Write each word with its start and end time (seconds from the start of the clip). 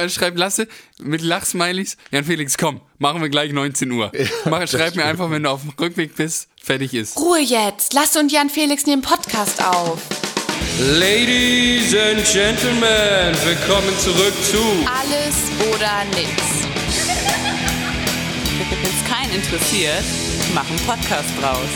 Ja, 0.00 0.08
schreib 0.08 0.38
Lasse 0.38 0.66
mit 0.98 1.20
Lachsmilies. 1.20 1.98
Jan 2.10 2.24
Felix, 2.24 2.56
komm, 2.56 2.80
machen 2.98 3.20
wir 3.20 3.28
gleich 3.28 3.52
19 3.52 3.90
Uhr. 3.92 4.10
Mach, 4.46 4.66
schreib 4.66 4.96
mir 4.96 5.04
einfach, 5.04 5.30
wenn 5.30 5.42
du 5.42 5.50
auf 5.50 5.60
dem 5.60 5.72
Rückweg 5.78 6.16
bist, 6.16 6.48
fertig 6.62 6.94
ist. 6.94 7.18
Ruhe 7.18 7.40
jetzt. 7.40 7.92
Lasse 7.92 8.18
und 8.18 8.32
Jan 8.32 8.48
Felix 8.48 8.86
nehmen 8.86 9.02
Podcast 9.02 9.62
auf. 9.62 10.00
Ladies 10.78 11.94
and 11.94 12.24
Gentlemen, 12.32 13.36
willkommen 13.44 13.98
zurück 13.98 14.32
zu 14.50 14.58
Alles 14.88 15.36
oder 15.70 16.04
nichts. 16.16 16.64
Wenn 18.70 18.82
es 18.82 19.04
keinen 19.06 19.34
interessiert, 19.34 20.04
mach 20.54 20.66
einen 20.66 20.78
Podcast 20.80 21.28
draus. 21.38 21.68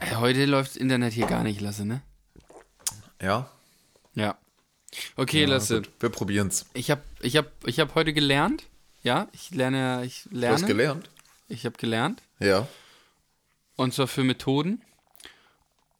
Äh, 0.00 0.16
Heute 0.16 0.44
läuft 0.44 0.72
das 0.72 0.76
Internet 0.76 1.14
hier 1.14 1.26
gar 1.26 1.42
nicht, 1.42 1.62
Lasse, 1.62 1.86
ne? 1.86 2.02
Ja. 3.20 3.50
Ja. 4.14 4.36
Okay, 5.16 5.42
ja 5.42 5.48
Lasse. 5.48 5.76
gut. 5.82 5.90
Wir 6.00 6.08
probieren's. 6.08 6.66
Ich 6.74 6.90
habe 6.90 7.02
ich 7.20 7.36
hab, 7.36 7.46
ich 7.66 7.78
hab 7.80 7.94
heute 7.94 8.12
gelernt. 8.12 8.64
Ja, 9.02 9.28
ich 9.32 9.50
lerne, 9.50 10.04
ich 10.04 10.24
Du 10.30 10.36
lerne. 10.38 10.54
hast 10.56 10.66
gelernt? 10.66 11.08
Ich 11.48 11.64
habe 11.64 11.76
gelernt. 11.78 12.22
Ja. 12.38 12.66
Und 13.76 13.94
zwar 13.94 14.08
für 14.08 14.24
Methoden. 14.24 14.82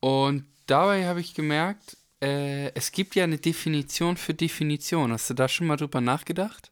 Und 0.00 0.44
dabei 0.66 1.06
habe 1.06 1.20
ich 1.20 1.34
gemerkt, 1.34 1.96
äh, 2.22 2.72
es 2.74 2.92
gibt 2.92 3.14
ja 3.14 3.24
eine 3.24 3.38
Definition 3.38 4.16
für 4.16 4.34
Definition. 4.34 5.12
Hast 5.12 5.30
du 5.30 5.34
da 5.34 5.48
schon 5.48 5.66
mal 5.66 5.76
drüber 5.76 6.00
nachgedacht? 6.00 6.70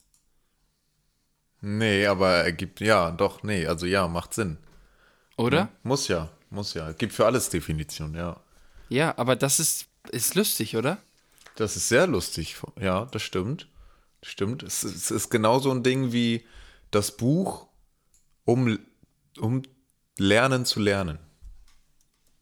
Nee, 1.60 2.06
aber 2.06 2.44
er 2.44 2.52
gibt, 2.52 2.80
ja, 2.80 3.10
doch, 3.10 3.42
nee, 3.42 3.66
also 3.66 3.86
ja, 3.86 4.06
macht 4.06 4.34
Sinn. 4.34 4.58
Oder? 5.36 5.70
Muss 5.82 6.06
ja, 6.08 6.28
muss 6.50 6.74
ja. 6.74 6.92
Gibt 6.92 7.12
für 7.12 7.26
alles 7.26 7.48
Definition, 7.50 8.14
ja. 8.14 8.38
Ja, 8.88 9.16
aber 9.18 9.34
das 9.34 9.58
ist, 9.58 9.86
ist 10.10 10.34
lustig, 10.34 10.76
oder? 10.76 10.98
Das 11.56 11.76
ist 11.76 11.88
sehr 11.88 12.06
lustig. 12.06 12.56
Ja, 12.80 13.06
das 13.06 13.22
stimmt. 13.22 13.68
Stimmt. 14.22 14.62
Es, 14.62 14.82
es 14.84 15.10
ist 15.10 15.30
genauso 15.30 15.70
ein 15.70 15.82
Ding 15.82 16.12
wie 16.12 16.44
das 16.90 17.16
Buch, 17.16 17.66
um, 18.44 18.78
um 19.38 19.62
lernen 20.18 20.64
zu 20.64 20.80
lernen. 20.80 21.18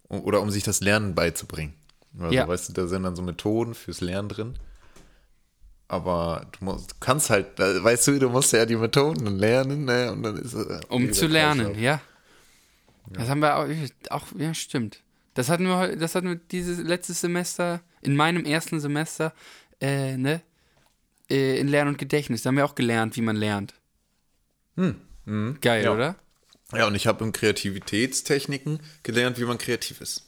Oder 0.09 0.41
um 0.41 0.51
sich 0.51 0.63
das 0.63 0.81
Lernen 0.81 1.15
beizubringen. 1.15 1.75
Also, 2.19 2.35
Ja. 2.35 2.47
weißt 2.49 2.69
du, 2.69 2.73
da 2.75 2.87
sind 2.87 3.03
dann 3.03 3.17
so 3.17 3.23
Methoden 3.23 3.75
fürs 3.75 4.01
Lernen 4.01 4.29
drin. 4.29 4.59
Aber 5.89 6.47
du, 6.59 6.65
musst, 6.65 6.91
du 6.93 6.95
kannst 7.01 7.31
halt, 7.31 7.59
äh, 7.61 7.83
weißt 7.83 8.09
du, 8.09 8.19
du 8.19 8.29
musst 8.31 8.53
ja 8.53 8.67
die 8.67 8.77
Methoden 8.77 9.27
lernen, 9.39 9.85
ne? 9.85 10.13
Und 10.13 10.23
dann 10.23 10.37
ist 10.37 10.55
äh, 10.55 10.81
Um 10.89 11.13
zu 11.13 11.27
lernen, 11.27 11.73
Kreislauf. 11.75 11.83
ja. 11.83 12.01
Das 13.11 13.29
haben 13.29 13.39
wir 13.41 13.57
auch, 13.57 13.67
auch, 14.11 14.27
ja, 14.37 14.53
stimmt. 14.53 15.01
Das 15.37 15.49
hatten 15.49 15.65
wir, 15.65 15.95
das 15.97 16.15
hatten 16.15 16.29
wir 16.29 16.35
dieses 16.37 16.79
letztes 16.79 17.21
Semester, 17.21 17.81
in 18.03 18.17
meinem 18.17 18.45
ersten 18.45 18.81
Semester, 18.81 19.33
äh, 19.81 20.17
ne? 20.17 20.41
Äh, 21.31 21.59
in 21.59 21.69
Lernen 21.69 21.91
und 21.93 21.99
Gedächtnis. 21.99 22.43
Da 22.43 22.49
haben 22.49 22.57
wir 22.57 22.65
auch 22.65 22.75
gelernt, 22.75 23.17
wie 23.17 23.21
man 23.21 23.37
lernt. 23.37 23.75
Geil, 24.77 24.95
Hm, 25.27 25.59
ja. 25.63 25.93
oder? 25.93 26.17
Ja, 26.73 26.87
und 26.87 26.95
ich 26.95 27.07
habe 27.07 27.25
in 27.25 27.33
Kreativitätstechniken 27.33 28.81
gelernt, 29.03 29.39
wie 29.39 29.45
man 29.45 29.59
kreativ 29.59 30.01
ist. 30.01 30.27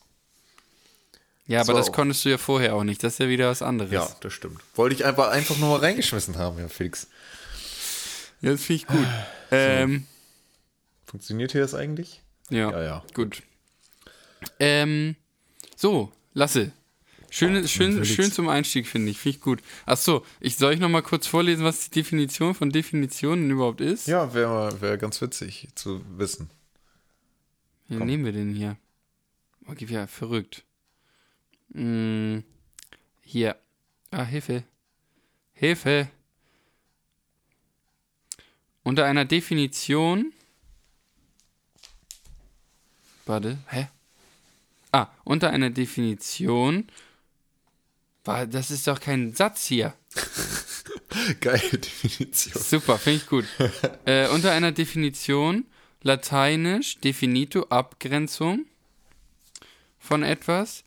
Ja, 1.46 1.60
aber 1.60 1.72
So. 1.72 1.78
das 1.78 1.92
konntest 1.92 2.24
du 2.24 2.28
ja 2.28 2.38
vorher 2.38 2.74
auch 2.74 2.84
nicht. 2.84 3.02
Das 3.02 3.14
ist 3.14 3.18
ja 3.20 3.28
wieder 3.28 3.48
was 3.48 3.62
anderes. 3.62 3.92
Ja, 3.92 4.08
das 4.20 4.32
stimmt. 4.32 4.60
Wollte 4.74 4.94
ich 4.94 5.04
einfach, 5.04 5.28
einfach 5.28 5.56
nur 5.58 5.70
mal 5.70 5.80
reingeschmissen 5.80 6.36
haben, 6.36 6.58
Herr 6.58 6.68
Felix. 6.68 7.08
Ja, 8.40 8.50
das 8.52 8.62
finde 8.62 8.82
ich 8.82 8.86
gut. 8.86 9.06
Ähm, 9.50 10.06
Funktioniert 11.06 11.52
hier 11.52 11.62
das 11.62 11.74
eigentlich? 11.74 12.20
ja, 12.50 12.70
Ja, 12.70 12.82
ja. 12.82 13.04
gut. 13.14 13.42
Ähm, 14.58 15.16
so, 15.76 16.12
Lasse. 16.34 16.72
Schön, 17.30 17.68
schön, 17.68 17.92
Felix. 17.92 18.08
schön 18.08 18.32
zum 18.32 18.48
Einstieg, 18.48 18.86
finde 18.86 19.10
ich. 19.10 19.18
Finde 19.18 19.36
ich 19.36 19.42
gut. 19.42 19.60
Achso, 19.84 20.24
ich 20.40 20.56
soll 20.56 20.72
ich 20.72 20.80
noch 20.80 20.88
mal 20.88 21.02
kurz 21.02 21.26
vorlesen, 21.26 21.64
was 21.64 21.90
die 21.90 22.00
Definition 22.00 22.54
von 22.54 22.70
Definitionen 22.70 23.50
überhaupt 23.50 23.80
ist? 23.80 24.06
Ja, 24.06 24.32
wäre 24.32 24.80
wär 24.80 24.96
ganz 24.96 25.20
witzig 25.20 25.68
zu 25.74 26.02
wissen. 26.16 26.50
Wie 27.88 27.96
nehmen 27.96 28.24
wir 28.24 28.32
den 28.32 28.54
hier? 28.54 28.76
Oh, 29.66 29.72
gib 29.76 29.90
ja, 29.90 30.06
verrückt. 30.06 30.64
Hm, 31.72 32.44
hier. 33.22 33.56
Ah, 34.10 34.24
Hilfe. 34.24 34.64
Hilfe. 35.52 36.08
Unter 38.82 39.04
einer 39.04 39.26
Definition. 39.26 40.32
Warte, 43.26 43.58
hä? 43.68 43.88
Ah, 44.92 45.08
unter 45.24 45.50
einer 45.50 45.70
Definition. 45.70 46.86
Das 48.24 48.70
ist 48.70 48.86
doch 48.86 49.00
kein 49.00 49.34
Satz 49.34 49.66
hier. 49.66 49.94
Geile 51.40 51.78
Definition. 51.78 52.62
Super, 52.62 52.98
finde 52.98 53.18
ich 53.18 53.26
gut. 53.26 53.44
äh, 54.04 54.28
unter 54.28 54.52
einer 54.52 54.72
Definition, 54.72 55.66
lateinisch, 56.02 56.98
definito, 56.98 57.66
Abgrenzung 57.70 58.66
von 59.98 60.22
etwas, 60.22 60.84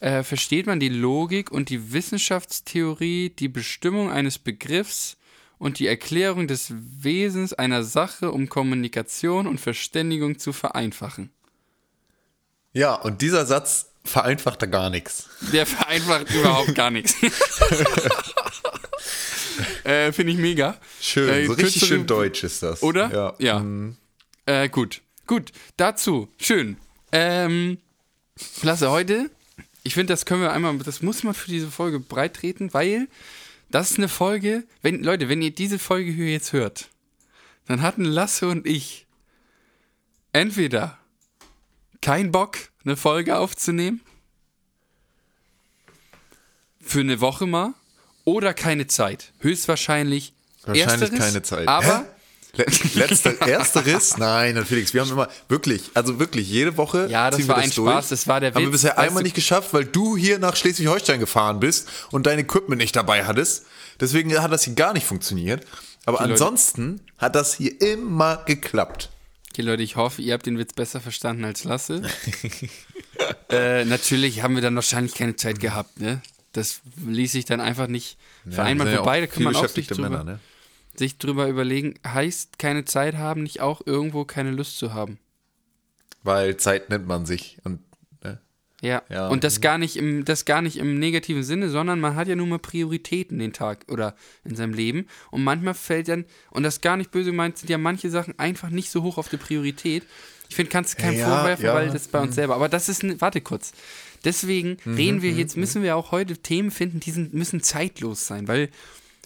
äh, 0.00 0.22
versteht 0.22 0.66
man 0.66 0.80
die 0.80 0.90
Logik 0.90 1.50
und 1.50 1.70
die 1.70 1.92
Wissenschaftstheorie, 1.92 3.30
die 3.30 3.48
Bestimmung 3.48 4.10
eines 4.10 4.38
Begriffs 4.38 5.16
und 5.58 5.78
die 5.78 5.86
Erklärung 5.86 6.46
des 6.46 6.74
Wesens 6.76 7.54
einer 7.54 7.82
Sache, 7.84 8.30
um 8.32 8.48
Kommunikation 8.48 9.46
und 9.46 9.60
Verständigung 9.60 10.38
zu 10.38 10.52
vereinfachen. 10.52 11.30
Ja, 12.74 12.94
und 12.94 13.22
dieser 13.22 13.46
Satz 13.46 13.86
vereinfacht 14.04 14.60
da 14.60 14.66
gar 14.66 14.90
nichts. 14.90 15.28
Der 15.52 15.64
vereinfacht 15.64 16.30
überhaupt 16.34 16.74
gar 16.74 16.90
nichts. 16.90 17.14
äh, 19.84 20.12
Finde 20.12 20.32
ich 20.32 20.38
mega. 20.38 20.76
Schön, 21.00 21.28
Äh, 21.28 21.46
so 21.46 21.52
richtig 21.52 21.82
kürzere- 21.82 21.86
schön 21.86 22.06
deutsch 22.06 22.44
ist 22.44 22.62
das. 22.62 22.82
Oder? 22.82 23.10
Ja. 23.12 23.34
Ja. 23.38 23.58
Mm, 23.60 23.96
Äh, 24.46 24.68
gut. 24.68 25.00
Gut. 25.26 25.52
Dazu. 25.78 26.28
Schön. 26.38 26.76
Ähm, 27.12 27.78
Lasse, 28.62 28.90
heute, 28.90 29.30
ich 29.84 29.94
finde, 29.94 30.12
das 30.12 30.26
können 30.26 30.42
wir 30.42 30.52
einmal, 30.52 30.76
das 30.78 31.00
muss 31.02 31.22
man 31.22 31.34
für 31.34 31.48
diese 31.50 31.70
Folge 31.70 32.00
breit 32.00 32.34
treten, 32.34 32.74
weil 32.74 33.08
das 33.70 33.92
ist 33.92 33.98
eine 33.98 34.08
Folge, 34.08 34.64
wenn, 34.82 35.02
Leute, 35.02 35.28
wenn 35.28 35.40
ihr 35.40 35.52
diese 35.54 35.78
Folge 35.78 36.10
hier 36.10 36.30
jetzt 36.30 36.52
hört, 36.52 36.88
dann 37.66 37.80
hatten 37.82 38.04
Lasse 38.04 38.48
und 38.48 38.66
ich 38.66 39.06
entweder 40.32 40.98
keinen 42.04 42.30
Bock, 42.32 42.56
eine 42.84 42.96
Folge 42.96 43.36
aufzunehmen, 43.38 44.00
für 46.80 47.00
eine 47.00 47.20
Woche 47.20 47.46
mal, 47.46 47.74
oder 48.24 48.54
keine 48.54 48.86
Zeit. 48.86 49.32
Höchstwahrscheinlich 49.40 50.32
Wahrscheinlich 50.64 51.10
ersteres, 51.10 51.18
keine 51.18 51.42
Zeit. 51.42 51.68
Aber 51.68 52.04
Hä? 52.54 52.62
Le- 52.62 52.66
Letzter, 52.94 53.40
ersteres? 53.48 54.16
Nein, 54.16 54.64
Felix, 54.64 54.94
wir 54.94 55.00
haben 55.00 55.10
immer, 55.10 55.28
wirklich, 55.48 55.90
also 55.94 56.18
wirklich, 56.20 56.48
jede 56.48 56.76
Woche 56.76 57.08
Ja, 57.10 57.30
das 57.30 57.40
war 57.48 57.56
wir 57.56 57.62
ein 57.62 57.68
das 57.68 57.74
durch. 57.74 57.90
Spaß, 57.90 58.08
das 58.10 58.26
war 58.28 58.40
der 58.40 58.50
Haben 58.54 58.60
wir 58.62 58.66
Witz, 58.68 58.82
bisher 58.82 58.98
einmal 58.98 59.22
nicht 59.22 59.34
geschafft, 59.34 59.74
weil 59.74 59.84
du 59.84 60.16
hier 60.16 60.38
nach 60.38 60.54
Schleswig-Holstein 60.56 61.20
gefahren 61.20 61.58
bist 61.58 61.88
und 62.12 62.26
dein 62.26 62.38
Equipment 62.38 62.80
nicht 62.80 62.94
dabei 62.96 63.24
hattest. 63.24 63.66
Deswegen 64.00 64.36
hat 64.40 64.52
das 64.52 64.62
hier 64.64 64.74
gar 64.74 64.92
nicht 64.92 65.06
funktioniert. 65.06 65.66
Aber 66.06 66.18
Leute- 66.20 66.32
ansonsten 66.32 67.00
hat 67.18 67.34
das 67.34 67.54
hier 67.54 67.80
immer 67.80 68.42
geklappt. 68.44 69.10
Okay, 69.54 69.62
Leute, 69.62 69.84
ich 69.84 69.94
hoffe, 69.94 70.20
ihr 70.20 70.32
habt 70.32 70.46
den 70.46 70.58
Witz 70.58 70.72
besser 70.72 71.00
verstanden 71.00 71.44
als 71.44 71.62
Lasse. 71.62 72.02
äh, 73.50 73.84
natürlich 73.84 74.42
haben 74.42 74.56
wir 74.56 74.62
dann 74.62 74.74
wahrscheinlich 74.74 75.14
keine 75.14 75.36
Zeit 75.36 75.60
gehabt, 75.60 76.00
ne? 76.00 76.20
Das 76.50 76.80
ließ 77.06 77.30
sich 77.30 77.44
dann 77.44 77.60
einfach 77.60 77.86
nicht 77.86 78.18
vereinbaren. 78.50 78.92
ja 78.92 78.98
Wobei, 78.98 79.20
da 79.20 79.28
kann 79.28 79.44
man 79.44 79.54
auch 79.54 79.68
sich 79.68 79.86
drüber, 79.86 80.10
Männer, 80.10 80.24
ne? 80.24 80.40
sich 80.96 81.18
drüber 81.18 81.46
überlegen, 81.46 81.94
heißt 82.04 82.58
keine 82.58 82.84
Zeit 82.84 83.14
haben 83.14 83.44
nicht 83.44 83.60
auch 83.60 83.80
irgendwo 83.86 84.24
keine 84.24 84.50
Lust 84.50 84.76
zu 84.76 84.92
haben? 84.92 85.20
Weil 86.24 86.56
Zeit 86.56 86.90
nennt 86.90 87.06
man 87.06 87.24
sich. 87.24 87.58
Und? 87.62 87.78
Ja. 88.84 89.02
Ja. 89.08 89.28
Und 89.28 89.44
das 89.44 89.60
gar 89.60 89.78
nicht 89.78 89.96
im, 89.96 90.24
das 90.24 90.44
gar 90.44 90.60
nicht 90.60 90.76
im 90.76 90.98
negativen 90.98 91.42
Sinne, 91.42 91.70
sondern 91.70 92.00
man 92.00 92.14
hat 92.16 92.28
ja 92.28 92.36
nun 92.36 92.50
mal 92.50 92.58
Prioritäten 92.58 93.38
den 93.38 93.52
Tag 93.54 93.86
oder 93.88 94.14
in 94.44 94.56
seinem 94.56 94.74
Leben. 94.74 95.06
Und 95.30 95.42
manchmal 95.42 95.74
fällt 95.74 96.08
dann, 96.08 96.26
und 96.50 96.62
das 96.62 96.82
gar 96.82 96.96
nicht 96.96 97.10
böse 97.10 97.30
gemeint, 97.30 97.56
sind 97.58 97.70
ja 97.70 97.78
manche 97.78 98.10
Sachen 98.10 98.38
einfach 98.38 98.68
nicht 98.68 98.90
so 98.90 99.02
hoch 99.02 99.16
auf 99.16 99.30
die 99.30 99.38
Priorität. 99.38 100.04
Ich 100.50 100.56
finde, 100.56 100.70
kannst 100.70 100.98
du 100.98 101.02
keinem 101.02 101.18
Ja, 101.18 101.34
vorwerfen, 101.34 101.64
ja. 101.64 101.72
Mhm. 101.72 101.76
weil 101.76 101.90
das 101.90 102.08
bei 102.08 102.20
uns 102.20 102.34
selber. 102.34 102.54
Aber 102.54 102.68
das 102.68 102.88
ist, 102.90 103.02
ne, 103.02 103.18
warte 103.20 103.40
kurz. 103.40 103.72
Deswegen 104.24 104.76
reden 104.86 105.22
wir 105.22 105.32
jetzt, 105.32 105.56
müssen 105.56 105.82
wir 105.82 105.96
auch 105.96 106.12
heute 106.12 106.36
Themen 106.36 106.70
finden, 106.70 107.00
die 107.00 107.10
sind, 107.10 107.34
müssen 107.34 107.62
zeitlos 107.62 108.26
sein, 108.26 108.48
weil 108.48 108.68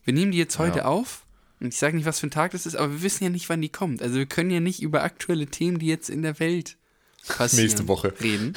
wir 0.04 0.14
nehmen 0.14 0.32
die 0.32 0.38
jetzt 0.38 0.58
heute 0.58 0.86
auf. 0.86 1.24
Und 1.60 1.68
ich 1.68 1.76
sage 1.76 1.96
nicht, 1.96 2.06
was 2.06 2.20
für 2.20 2.28
ein 2.28 2.32
Tag 2.32 2.52
das 2.52 2.66
ist, 2.66 2.76
aber 2.76 2.92
wir 2.92 3.02
wissen 3.02 3.24
ja 3.24 3.30
nicht, 3.30 3.48
wann 3.48 3.60
die 3.60 3.68
kommt. 3.68 4.02
Also 4.02 4.16
wir 4.16 4.26
können 4.26 4.50
ja 4.50 4.60
nicht 4.60 4.80
über 4.80 5.02
aktuelle 5.02 5.46
Themen, 5.46 5.80
die 5.80 5.86
jetzt 5.86 6.08
in 6.08 6.22
der 6.22 6.38
Welt 6.38 6.76
passieren, 7.26 7.64
Nächste 7.66 7.88
Woche. 7.88 8.14
reden. 8.20 8.54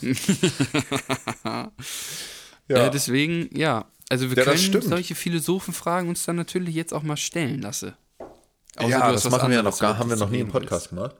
Ja. 2.68 2.86
Äh, 2.86 2.90
deswegen, 2.92 3.50
ja. 3.56 3.86
Also 4.08 4.30
wir 4.30 4.36
Ja, 4.36 4.44
können 4.44 4.82
solche 4.82 5.14
Philosophenfragen 5.16 6.08
uns 6.08 6.24
dann 6.24 6.36
natürlich 6.36 6.74
jetzt 6.74 6.92
auch 6.94 7.02
mal 7.02 7.16
stellen 7.16 7.60
lassen. 7.62 7.94
Außer 8.76 8.88
ja, 8.88 9.10
das 9.12 9.28
machen 9.28 9.48
wir 9.50 9.56
ja 9.56 9.62
noch 9.64 9.76
gar, 9.78 9.98
haben 9.98 10.08
wir 10.08 10.16
noch 10.16 10.30
nie 10.30 10.38
im 10.38 10.48
Podcast 10.48 10.90
gemacht. 10.90 11.16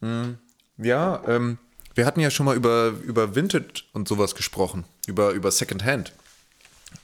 Hm, 0.00 0.38
Ja, 0.76 1.22
ähm, 1.28 1.58
wir 1.94 2.04
hatten 2.04 2.18
ja 2.20 2.30
schon 2.30 2.46
mal 2.46 2.56
über, 2.56 2.92
über 3.04 3.34
Vintage 3.36 3.84
und 3.92 4.08
sowas 4.08 4.34
gesprochen, 4.34 4.84
über, 5.06 5.30
über 5.30 5.50
Secondhand. 5.52 6.12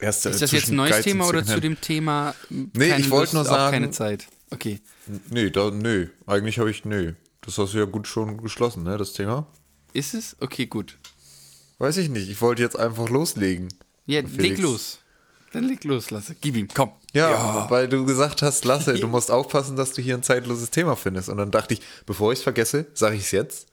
Erst, 0.00 0.26
äh, 0.26 0.31
Ist 0.31 0.43
das 0.43 0.50
jetzt 0.50 0.70
ein 0.70 0.76
neues 0.76 1.02
Thema 1.02 1.29
oder 1.29 1.44
zu 1.44 1.61
dem 1.61 1.81
Thema 1.81 2.35
Nee, 2.50 2.96
ich 2.96 3.11
wollte 3.11 3.37
nur 3.37 3.44
sagen- 3.44 3.73
keine 3.73 3.91
Zeit? 3.93 4.26
Okay. 4.50 4.81
Nee, 5.31 5.50
da, 5.50 5.70
nee, 5.70 6.08
eigentlich 6.26 6.58
habe 6.58 6.70
ich, 6.70 6.85
nee. 6.85 7.14
Das 7.44 7.58
hast 7.58 7.75
du 7.75 7.79
ja 7.79 7.85
gut 7.85 8.06
schon 8.06 8.38
geschlossen, 8.41 8.82
ne, 8.85 8.96
das 8.96 9.12
Thema. 9.12 9.46
Ist 9.93 10.14
es? 10.14 10.37
Okay, 10.41 10.67
gut. 10.67 10.99
Weiß 11.79 11.96
ich 11.99 12.08
nicht, 12.08 12.29
ich 12.29 12.41
wollte 12.41 12.62
jetzt 12.62 12.79
einfach 12.79 13.08
loslegen. 13.08 13.69
Ja, 14.06 14.20
leg 14.20 14.58
los. 14.58 14.99
Dann 15.52 15.64
leg 15.69 15.85
los, 15.85 16.11
Lasse. 16.11 16.35
Gib 16.41 16.56
ihm, 16.56 16.67
komm. 16.73 16.91
Ja, 17.12 17.70
weil 17.70 17.88
du 17.88 18.05
gesagt 18.05 18.43
hast, 18.43 18.64
Lasse, 18.64 18.94
du 18.94 19.06
musst 19.08 19.31
aufpassen, 19.31 19.76
dass 19.76 19.93
du 19.93 20.02
hier 20.02 20.14
ein 20.17 20.23
zeitloses 20.25 20.70
Thema 20.70 20.96
findest. 20.96 21.29
Und 21.29 21.37
dann 21.37 21.52
dachte 21.52 21.75
ich, 21.75 21.81
bevor 22.06 22.32
ich 22.32 22.41
es 22.41 22.43
vergesse, 22.43 22.87
sage 22.94 23.14
ich 23.17 23.23
es 23.23 23.31
jetzt. 23.31 23.69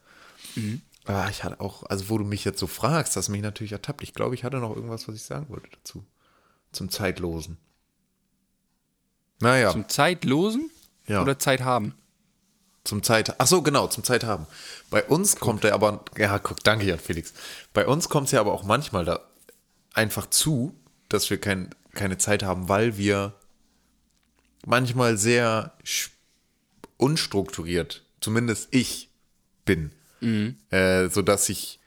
Ah, 1.06 1.27
ich 1.31 1.44
hatte 1.44 1.59
auch, 1.59 1.83
also 1.89 2.09
wo 2.09 2.18
du 2.19 2.23
mich 2.23 2.45
jetzt 2.45 2.59
so 2.59 2.68
fragst, 2.68 3.15
hast 3.15 3.29
mich 3.29 3.41
natürlich 3.41 3.71
ertappt. 3.71 4.03
Ich 4.03 4.13
glaube, 4.13 4.35
ich 4.35 4.44
hatte 4.44 4.57
noch 4.57 4.75
irgendwas, 4.75 5.07
was 5.07 5.15
ich 5.15 5.23
sagen 5.23 5.47
wollte 5.50 5.69
dazu. 5.71 6.06
Zum 6.71 6.91
Zeitlosen. 6.91 7.57
Naja, 9.39 9.71
Zum 9.71 9.89
Zeitlosen 9.89 10.69
Ja. 11.07 11.21
oder 11.23 11.39
Zeit 11.39 11.62
haben? 11.62 11.95
Zum 12.83 13.04
Zeit. 13.04 13.36
Ach 13.39 13.48
so, 13.48 13.62
genau, 13.62 13.88
zum 13.88 14.04
Zeit 14.04 14.24
haben. 14.24 14.48
Bei 14.89 15.04
uns 15.04 15.36
kommt 15.36 15.63
er 15.63 15.74
aber, 15.74 16.04
ja, 16.18 16.39
guck, 16.39 16.63
danke 16.63 16.86
Jan 16.86 17.00
Felix. 17.00 17.33
Bei 17.74 17.86
uns 17.88 18.10
kommt 18.10 18.25
es 18.28 18.31
ja 18.31 18.39
aber 18.39 18.54
auch 18.54 18.63
manchmal 18.63 19.06
da 19.06 19.19
einfach 19.94 20.30
zu, 20.30 20.75
dass 21.10 21.30
wir 21.30 21.39
kein, 21.39 21.74
keine 21.94 22.18
Zeit 22.18 22.44
haben, 22.44 22.69
weil 22.69 22.98
wir 22.98 23.33
manchmal 24.66 25.18
sehr 25.18 25.74
unstrukturiert, 26.98 28.04
zumindest 28.19 28.69
ich 28.72 29.10
bin, 29.66 29.92
äh, 30.69 31.10
so 31.10 31.22
dass 31.22 31.50
ich 31.50 31.80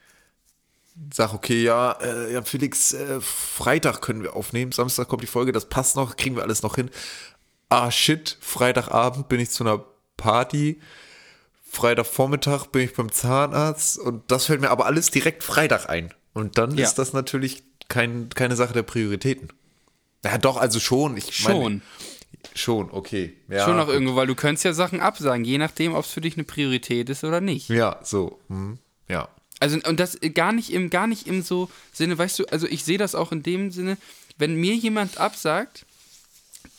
sag, 1.12 1.35
okay, 1.35 1.62
ja, 1.62 1.93
äh, 2.00 2.32
ja, 2.32 2.43
Felix, 2.43 2.93
äh, 2.93 3.20
Freitag 3.20 4.00
können 4.00 4.23
wir 4.23 4.37
aufnehmen, 4.37 4.73
Samstag 4.73 5.08
kommt 5.08 5.23
die 5.23 5.29
Folge, 5.29 5.52
das 5.52 5.69
passt 5.69 5.96
noch, 5.96 6.17
kriegen 6.17 6.37
wir 6.37 6.43
alles 6.43 6.62
noch 6.62 6.76
hin. 6.76 6.91
Ah, 7.69 7.91
shit, 7.91 8.37
Freitagabend 8.41 9.29
bin 9.29 9.41
ich 9.41 9.50
zu 9.50 9.64
einer 9.64 9.85
Party, 10.16 10.81
Freitagvormittag 11.70 12.66
bin 12.66 12.82
ich 12.82 12.94
beim 12.94 13.11
Zahnarzt 13.11 13.99
und 13.99 14.31
das 14.31 14.46
fällt 14.46 14.61
mir 14.61 14.70
aber 14.70 14.87
alles 14.87 15.11
direkt 15.11 15.43
Freitag 15.43 15.88
ein. 15.88 16.12
Und 16.32 16.58
dann 16.58 16.76
Ja. 16.76 16.84
ist 16.87 16.94
das 16.96 17.12
natürlich 17.12 17.64
kein, 17.88 18.28
keine 18.31 18.56
Sache 18.56 18.72
der 18.72 18.82
Prioritäten. 18.82 19.49
Ja, 20.25 20.38
doch, 20.38 20.56
also 20.56 20.81
schon. 20.81 21.16
Ich 21.16 21.34
Schon. 21.37 21.62
Meine, 21.62 21.81
schon, 22.55 22.90
okay. 22.90 23.34
Ja, 23.49 23.64
Schon 23.64 23.76
noch 23.76 23.87
gut. 23.87 23.94
irgendwo, 23.94 24.16
weil 24.16 24.26
du 24.26 24.34
könntest 24.34 24.64
ja 24.64 24.72
Sachen 24.72 25.00
absagen, 25.00 25.44
je 25.44 25.58
nachdem, 25.58 25.94
ob 25.94 26.05
es 26.05 26.11
für 26.11 26.20
dich 26.20 26.34
eine 26.34 26.44
Priorität 26.44 27.10
ist 27.10 27.25
oder 27.25 27.40
nicht. 27.40 27.69
Ja, 27.69 27.99
so. 28.02 28.38
hm, 28.49 28.78
ja. 29.08 29.28
Also 29.60 29.78
und 29.87 30.00
das 30.00 30.19
gar 30.34 30.52
nicht 30.52 30.72
im 30.72 30.90
gar 30.90 31.06
nicht 31.06 31.26
im 31.26 31.43
so 31.43 31.70
Sinne, 31.93 32.19
weißt 32.19 32.38
du, 32.40 32.44
also 32.46 32.67
ich 32.67 32.84
sehe 32.84 32.99
das 32.99 33.14
auch 33.14 33.32
in 33.32 33.43
dem 33.43 33.70
Sinne, 33.70 33.96
wenn 34.37 34.56
mir 34.56 34.75
jemand 34.75 35.19
absagt 35.19 35.87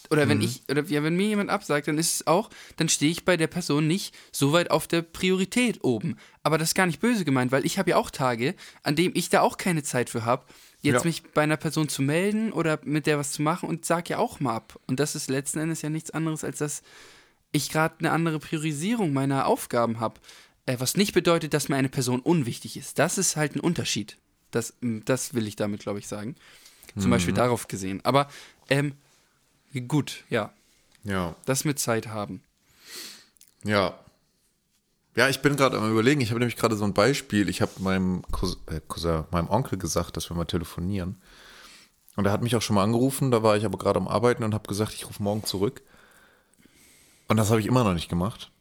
oder 0.10 0.28
wenn 0.30 0.42
ich 0.42 0.62
oder 0.70 0.84
ja, 0.84 1.04
wenn 1.04 1.16
mir 1.16 1.28
jemand 1.28 1.50
absagt, 1.50 1.88
dann 1.88 1.98
ist 1.98 2.16
es 2.16 2.28
auch, 2.28 2.50
dann 2.78 2.90
stehe 2.90 3.12
ich 3.12 3.26
bei 3.26 3.38
der 3.38 3.48
Person 3.48 3.88
nicht 3.88 4.16
so 4.32 4.52
weit 4.54 4.72
auf 4.72 4.88
der 4.88 5.02
Priorität 5.02 5.84
oben. 5.84 6.18
Aber 6.44 6.58
das 6.58 6.70
ist 6.70 6.76
gar 6.76 6.86
nicht 6.86 7.00
böse 7.00 7.26
gemeint, 7.26 7.52
weil 7.52 7.66
ich 7.66 7.78
habe 7.80 7.92
ja 7.92 7.98
auch 7.98 8.12
Tage, 8.12 8.56
an 8.84 8.96
denen 8.96 9.16
ich 9.16 9.30
da 9.30 9.42
auch 9.42 9.58
keine 9.58 9.84
Zeit 9.84 10.10
für 10.10 10.26
habe, 10.26 10.46
jetzt 10.82 11.04
Ja. 11.04 11.08
mich 11.08 11.24
bei 11.24 11.42
einer 11.44 11.58
Person 11.58 11.90
zu 11.90 12.02
melden 12.02 12.52
oder 12.52 12.80
mit 12.84 13.08
der 13.08 13.18
was 13.18 13.32
zu 13.32 13.42
machen 13.42 13.68
und 13.70 13.86
sag 13.86 14.10
ja 14.10 14.18
auch 14.20 14.40
mal 14.40 14.56
ab. 14.56 14.80
Und 14.88 15.00
das 15.00 15.16
ist 15.16 15.30
letzten 15.30 15.60
Endes 15.60 15.82
ja 15.82 15.90
nichts 15.90 16.12
anderes 16.12 16.44
als 16.44 16.60
dass 16.60 16.84
ich 17.52 17.70
gerade 17.70 17.96
eine 18.00 18.12
andere 18.12 18.40
Priorisierung 18.40 19.14
meiner 19.14 19.48
Aufgaben 19.48 20.00
habe. 20.00 20.20
Äh, 20.66 20.76
was 20.80 20.98
nicht 20.98 21.14
bedeutet, 21.14 21.54
dass 21.54 21.70
mir 21.70 21.78
eine 21.78 21.90
Person 21.90 22.20
unwichtig 22.20 22.76
ist. 22.76 23.00
Das 23.00 23.18
ist 23.18 23.36
halt 23.38 23.56
ein 23.56 23.60
Unterschied. 23.62 24.18
Das, 24.52 24.74
das 24.82 25.34
will 25.34 25.48
ich 25.48 25.56
damit, 25.56 25.82
glaube 25.82 26.00
ich, 26.00 26.08
sagen. 26.08 26.36
Zum 26.98 27.12
Beispiel 27.12 27.34
darauf 27.34 27.68
gesehen. 27.68 28.00
Aber 28.06 28.30
ähm, 28.70 28.94
gut, 29.82 30.24
ja. 30.30 30.52
Ja. 31.04 31.36
Das 31.46 31.66
mit 31.66 31.80
Zeit 31.80 32.08
haben. 32.08 32.42
Ja. 33.64 34.00
Ja, 35.16 35.30
ich 35.30 35.42
bin 35.42 35.56
gerade 35.56 35.78
am 35.78 35.90
überlegen, 35.90 36.20
ich 36.20 36.32
habe 36.32 36.40
nämlich 36.40 36.58
gerade 36.58 36.76
so 36.76 36.84
ein 36.84 36.94
Beispiel, 36.94 37.48
ich 37.48 37.62
habe 37.62 37.72
meinem 37.80 38.24
Cousin, 38.32 38.60
äh, 38.68 38.82
Cousin, 38.86 39.24
meinem 39.32 39.50
Onkel 39.50 39.78
gesagt, 39.78 40.18
dass 40.18 40.30
wir 40.30 40.36
mal 40.36 40.46
telefonieren. 40.46 41.22
Und 42.16 42.26
er 42.26 42.32
hat 42.32 42.42
mich 42.42 42.56
auch 42.56 42.62
schon 42.62 42.76
mal 42.76 42.84
angerufen, 42.84 43.32
da 43.32 43.44
war 43.44 43.56
ich 43.56 43.66
aber 43.66 43.78
gerade 43.78 44.00
am 44.00 44.08
Arbeiten 44.08 44.44
und 44.44 44.54
habe 44.54 44.68
gesagt, 44.68 44.94
ich 44.94 45.08
rufe 45.08 45.24
morgen 45.24 45.44
zurück. 45.46 45.82
Und 47.28 47.38
das 47.38 47.50
habe 47.50 47.60
ich 47.60 47.66
immer 47.66 47.84
noch 47.84 47.94
nicht 47.94 48.10
gemacht. 48.10 48.52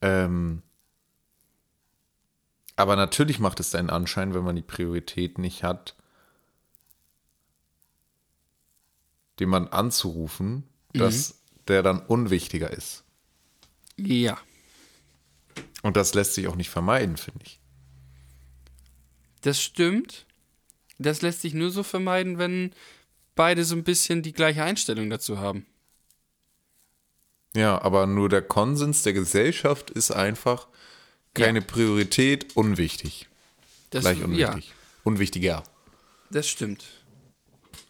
Ähm, 0.00 0.62
aber 2.76 2.96
natürlich 2.96 3.38
macht 3.38 3.60
es 3.60 3.74
einen 3.74 3.90
Anschein, 3.90 4.34
wenn 4.34 4.44
man 4.44 4.56
die 4.56 4.62
Priorität 4.62 5.38
nicht 5.38 5.62
hat, 5.62 5.94
jemanden 9.40 9.72
anzurufen, 9.72 10.64
dass 10.92 11.40
der 11.68 11.82
dann 11.82 12.00
unwichtiger 12.00 12.70
ist. 12.70 13.04
Ja. 13.96 14.38
Und 15.82 15.96
das 15.96 16.14
lässt 16.14 16.34
sich 16.34 16.48
auch 16.48 16.56
nicht 16.56 16.70
vermeiden, 16.70 17.16
finde 17.16 17.40
ich. 17.44 17.60
Das 19.42 19.60
stimmt. 19.60 20.26
Das 20.98 21.22
lässt 21.22 21.42
sich 21.42 21.54
nur 21.54 21.70
so 21.70 21.82
vermeiden, 21.82 22.38
wenn 22.38 22.72
beide 23.34 23.64
so 23.64 23.74
ein 23.74 23.84
bisschen 23.84 24.22
die 24.22 24.32
gleiche 24.32 24.62
Einstellung 24.62 25.10
dazu 25.10 25.38
haben. 25.38 25.66
Ja, 27.54 27.80
aber 27.82 28.06
nur 28.06 28.28
der 28.28 28.42
Konsens 28.42 29.02
der 29.02 29.12
Gesellschaft 29.12 29.90
ist 29.90 30.10
einfach 30.10 30.66
keine 31.34 31.62
Priorität, 31.62 32.56
unwichtig. 32.56 33.28
Das, 33.90 34.02
Gleich 34.02 34.18
Ja, 34.18 34.24
unwichtig. 34.24 34.72
Unwichtiger. 35.04 35.64
das 36.30 36.48
stimmt. 36.48 36.84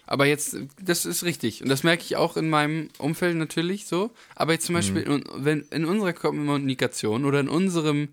Aber 0.07 0.27
jetzt, 0.27 0.57
das 0.83 1.07
ist 1.07 1.25
richtig. 1.25 1.63
Und 1.63 1.69
das 1.69 1.83
merke 1.83 2.03
ich 2.03 2.17
auch 2.17 2.37
in 2.37 2.51
meinem 2.51 2.89
Umfeld 2.99 3.37
natürlich 3.37 3.87
so. 3.87 4.11
Aber 4.35 4.53
jetzt 4.53 4.67
zum 4.67 4.75
Beispiel, 4.75 5.03
in, 5.03 5.25
wenn, 5.37 5.63
in 5.71 5.85
unserer 5.87 6.13
Kommunikation 6.13 7.25
oder 7.25 7.41
in 7.41 7.49
unserem 7.49 8.09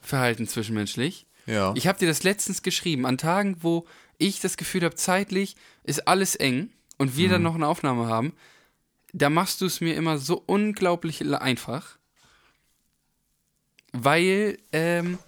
Verhalten 0.00 0.48
zwischenmenschlich, 0.48 1.26
Ja. 1.46 1.72
ich 1.76 1.86
habe 1.86 1.98
dir 1.98 2.08
das 2.08 2.24
letztens 2.24 2.62
geschrieben, 2.62 3.06
an 3.06 3.16
Tagen, 3.18 3.56
wo 3.60 3.86
ich 4.18 4.40
das 4.40 4.56
Gefühl 4.56 4.82
habe, 4.84 4.96
zeitlich 4.96 5.54
ist 5.84 6.08
alles 6.08 6.34
eng 6.34 6.70
und 6.98 7.16
wir 7.16 7.28
dann 7.28 7.42
noch 7.42 7.54
eine 7.54 7.66
Aufnahme 7.68 8.06
haben, 8.06 8.32
da 9.12 9.30
machst 9.30 9.60
du 9.60 9.66
es 9.66 9.80
mir 9.80 9.94
immer 9.94 10.18
so 10.18 10.42
unglaublich 10.46 11.22
einfach, 11.40 11.96
weil, 13.92 14.58
ähm, 14.72 15.18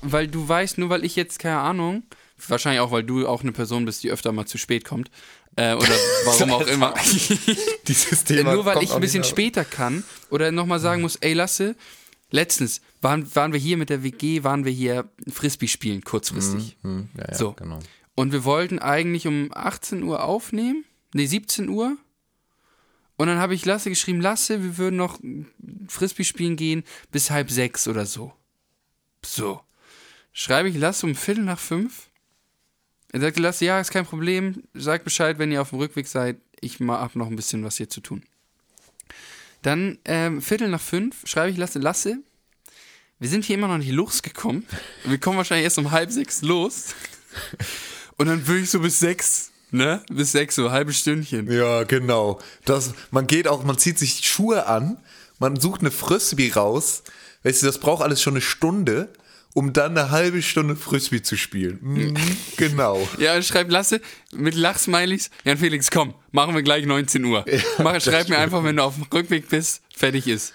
weil 0.00 0.28
du 0.28 0.48
weißt, 0.48 0.78
nur 0.78 0.88
weil 0.88 1.04
ich 1.04 1.16
jetzt, 1.16 1.38
keine 1.38 1.58
Ahnung, 1.58 2.02
wahrscheinlich 2.48 2.80
auch, 2.80 2.90
weil 2.90 3.04
du 3.04 3.26
auch 3.26 3.42
eine 3.42 3.52
Person 3.52 3.84
bist, 3.84 4.02
die 4.02 4.10
öfter 4.10 4.32
mal 4.32 4.46
zu 4.46 4.58
spät 4.58 4.84
kommt, 4.84 5.10
äh, 5.56 5.74
oder 5.74 5.94
warum 6.24 6.50
auch 6.52 6.66
immer. 6.66 6.94
Dieses 7.86 8.24
Thema 8.24 8.54
Nur 8.54 8.64
weil 8.64 8.82
ich 8.82 8.92
ein 8.92 9.00
bisschen 9.00 9.24
später 9.24 9.64
kann 9.64 10.04
oder 10.30 10.50
nochmal 10.52 10.80
sagen 10.80 11.02
muss, 11.02 11.16
ey 11.16 11.32
Lasse, 11.34 11.76
letztens 12.30 12.80
waren, 13.00 13.34
waren 13.34 13.52
wir 13.52 13.60
hier 13.60 13.76
mit 13.76 13.90
der 13.90 14.02
WG, 14.02 14.42
waren 14.44 14.64
wir 14.64 14.72
hier 14.72 15.08
Frisbee 15.30 15.68
spielen, 15.68 16.02
kurzfristig. 16.02 16.76
Hm, 16.82 17.08
ja, 17.16 17.24
ja, 17.28 17.34
So. 17.34 17.52
genau. 17.52 17.78
Und 18.14 18.32
wir 18.32 18.44
wollten 18.44 18.78
eigentlich 18.78 19.26
um 19.26 19.50
18 19.54 20.02
Uhr 20.02 20.22
aufnehmen, 20.24 20.84
nee, 21.14 21.26
17 21.26 21.68
Uhr. 21.68 21.96
Und 23.16 23.26
dann 23.28 23.38
habe 23.38 23.54
ich 23.54 23.64
Lasse 23.64 23.88
geschrieben, 23.90 24.20
Lasse, 24.20 24.62
wir 24.62 24.78
würden 24.78 24.96
noch 24.96 25.18
Frisbee 25.88 26.24
spielen 26.24 26.56
gehen 26.56 26.82
bis 27.10 27.30
halb 27.30 27.50
sechs 27.50 27.86
oder 27.88 28.04
so. 28.06 28.32
So. 29.24 29.60
Schreibe 30.32 30.68
ich 30.70 30.76
Lasse 30.76 31.06
um 31.06 31.14
Viertel 31.14 31.44
nach 31.44 31.58
fünf. 31.58 32.10
Er 33.12 33.20
sagte, 33.20 33.40
Lasse, 33.40 33.64
ja, 33.64 33.78
ist 33.78 33.90
kein 33.90 34.06
Problem. 34.06 34.62
Sag 34.74 35.04
Bescheid, 35.04 35.38
wenn 35.38 35.52
ihr 35.52 35.60
auf 35.60 35.70
dem 35.70 35.78
Rückweg 35.78 36.06
seid. 36.06 36.38
Ich 36.60 36.80
hab 36.80 37.14
noch 37.14 37.26
ein 37.26 37.36
bisschen 37.36 37.64
was 37.64 37.76
hier 37.76 37.90
zu 37.90 38.00
tun. 38.00 38.22
Dann 39.62 39.98
ähm, 40.04 40.40
Viertel 40.40 40.68
nach 40.68 40.80
fünf 40.80 41.26
schreibe 41.26 41.50
ich 41.50 41.56
Lasse, 41.56 41.78
Lasse, 41.78 42.18
wir 43.18 43.28
sind 43.28 43.44
hier 43.44 43.54
immer 43.54 43.68
noch 43.68 43.78
nicht 43.78 43.92
losgekommen. 43.92 44.66
Wir 45.04 45.18
kommen 45.18 45.36
wahrscheinlich 45.36 45.64
erst 45.64 45.78
um 45.78 45.92
halb 45.92 46.10
sechs 46.10 46.42
los. 46.42 46.94
Und 48.16 48.26
dann 48.26 48.46
würde 48.48 48.62
ich 48.62 48.70
so 48.70 48.80
bis 48.80 48.98
sechs, 48.98 49.52
ne? 49.70 50.02
Bis 50.10 50.32
sechs, 50.32 50.56
so 50.56 50.72
halbe 50.72 50.92
Stündchen. 50.92 51.48
Ja, 51.48 51.84
genau. 51.84 52.40
Das, 52.64 52.94
man 53.12 53.28
geht 53.28 53.46
auch, 53.46 53.62
man 53.62 53.78
zieht 53.78 53.98
sich 53.98 54.26
Schuhe 54.26 54.66
an, 54.66 54.98
man 55.38 55.60
sucht 55.60 55.82
eine 55.82 55.92
Frisbee 55.92 56.50
raus. 56.50 57.04
Weißt 57.44 57.62
du, 57.62 57.66
das 57.66 57.78
braucht 57.78 58.02
alles 58.02 58.20
schon 58.20 58.34
eine 58.34 58.40
Stunde, 58.40 59.12
um 59.54 59.72
dann 59.72 59.96
eine 59.96 60.10
halbe 60.10 60.42
Stunde 60.42 60.76
Frisbee 60.76 61.22
zu 61.22 61.36
spielen. 61.36 61.78
Mhm, 61.80 62.14
genau. 62.56 63.06
Ja, 63.18 63.36
und 63.36 63.44
schreibt 63.44 63.70
Lasse 63.70 64.00
mit 64.32 64.54
Lachsmileys, 64.54 65.30
Jan 65.44 65.58
Felix, 65.58 65.90
komm, 65.90 66.14
machen 66.30 66.54
wir 66.54 66.62
gleich 66.62 66.86
19 66.86 67.24
Uhr. 67.24 67.44
Mach, 67.78 68.00
schreib 68.00 68.28
mir 68.28 68.38
einfach, 68.38 68.64
wenn 68.64 68.76
du 68.76 68.82
auf 68.82 68.94
dem 68.94 69.04
Rückweg 69.04 69.48
bist, 69.48 69.82
fertig 69.94 70.26
ist. 70.26 70.54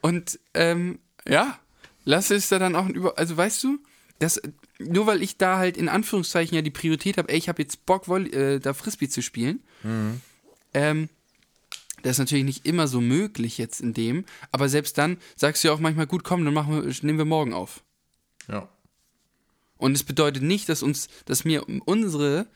Und 0.00 0.38
ähm, 0.54 0.98
ja, 1.28 1.58
Lasse 2.04 2.34
ist 2.34 2.50
da 2.50 2.58
dann 2.58 2.76
auch 2.76 2.86
ein 2.86 2.94
Über... 2.94 3.18
Also 3.18 3.36
weißt 3.36 3.62
du, 3.64 3.78
das, 4.18 4.40
nur 4.78 5.06
weil 5.06 5.22
ich 5.22 5.36
da 5.36 5.58
halt 5.58 5.76
in 5.76 5.88
Anführungszeichen 5.88 6.54
ja 6.54 6.62
die 6.62 6.70
Priorität 6.70 7.18
habe, 7.18 7.28
ey, 7.30 7.38
ich 7.38 7.48
habe 7.48 7.60
jetzt 7.62 7.84
Bock, 7.84 8.08
Volley, 8.08 8.30
äh, 8.30 8.58
da 8.58 8.72
Frisbee 8.72 9.08
zu 9.08 9.22
spielen, 9.22 9.60
ähm, 10.72 11.08
Das 12.02 12.12
ist 12.12 12.18
natürlich 12.18 12.44
nicht 12.44 12.66
immer 12.66 12.88
so 12.88 13.00
möglich 13.02 13.58
jetzt 13.58 13.80
in 13.80 13.92
dem, 13.92 14.24
aber 14.52 14.70
selbst 14.70 14.96
dann 14.96 15.18
sagst 15.36 15.62
du 15.62 15.68
ja 15.68 15.74
auch 15.74 15.80
manchmal, 15.80 16.06
gut, 16.06 16.24
komm, 16.24 16.44
dann 16.46 16.54
machen 16.54 16.82
wir, 16.82 16.94
nehmen 17.02 17.18
wir 17.18 17.26
morgen 17.26 17.52
auf. 17.52 17.82
Ja. 18.48 18.68
Und 19.76 19.92
es 19.92 20.04
bedeutet 20.04 20.42
nicht, 20.42 20.68
dass 20.68 20.82
uns, 20.82 21.08
dass 21.24 21.44
mir 21.44 21.66
unsere 21.86 22.46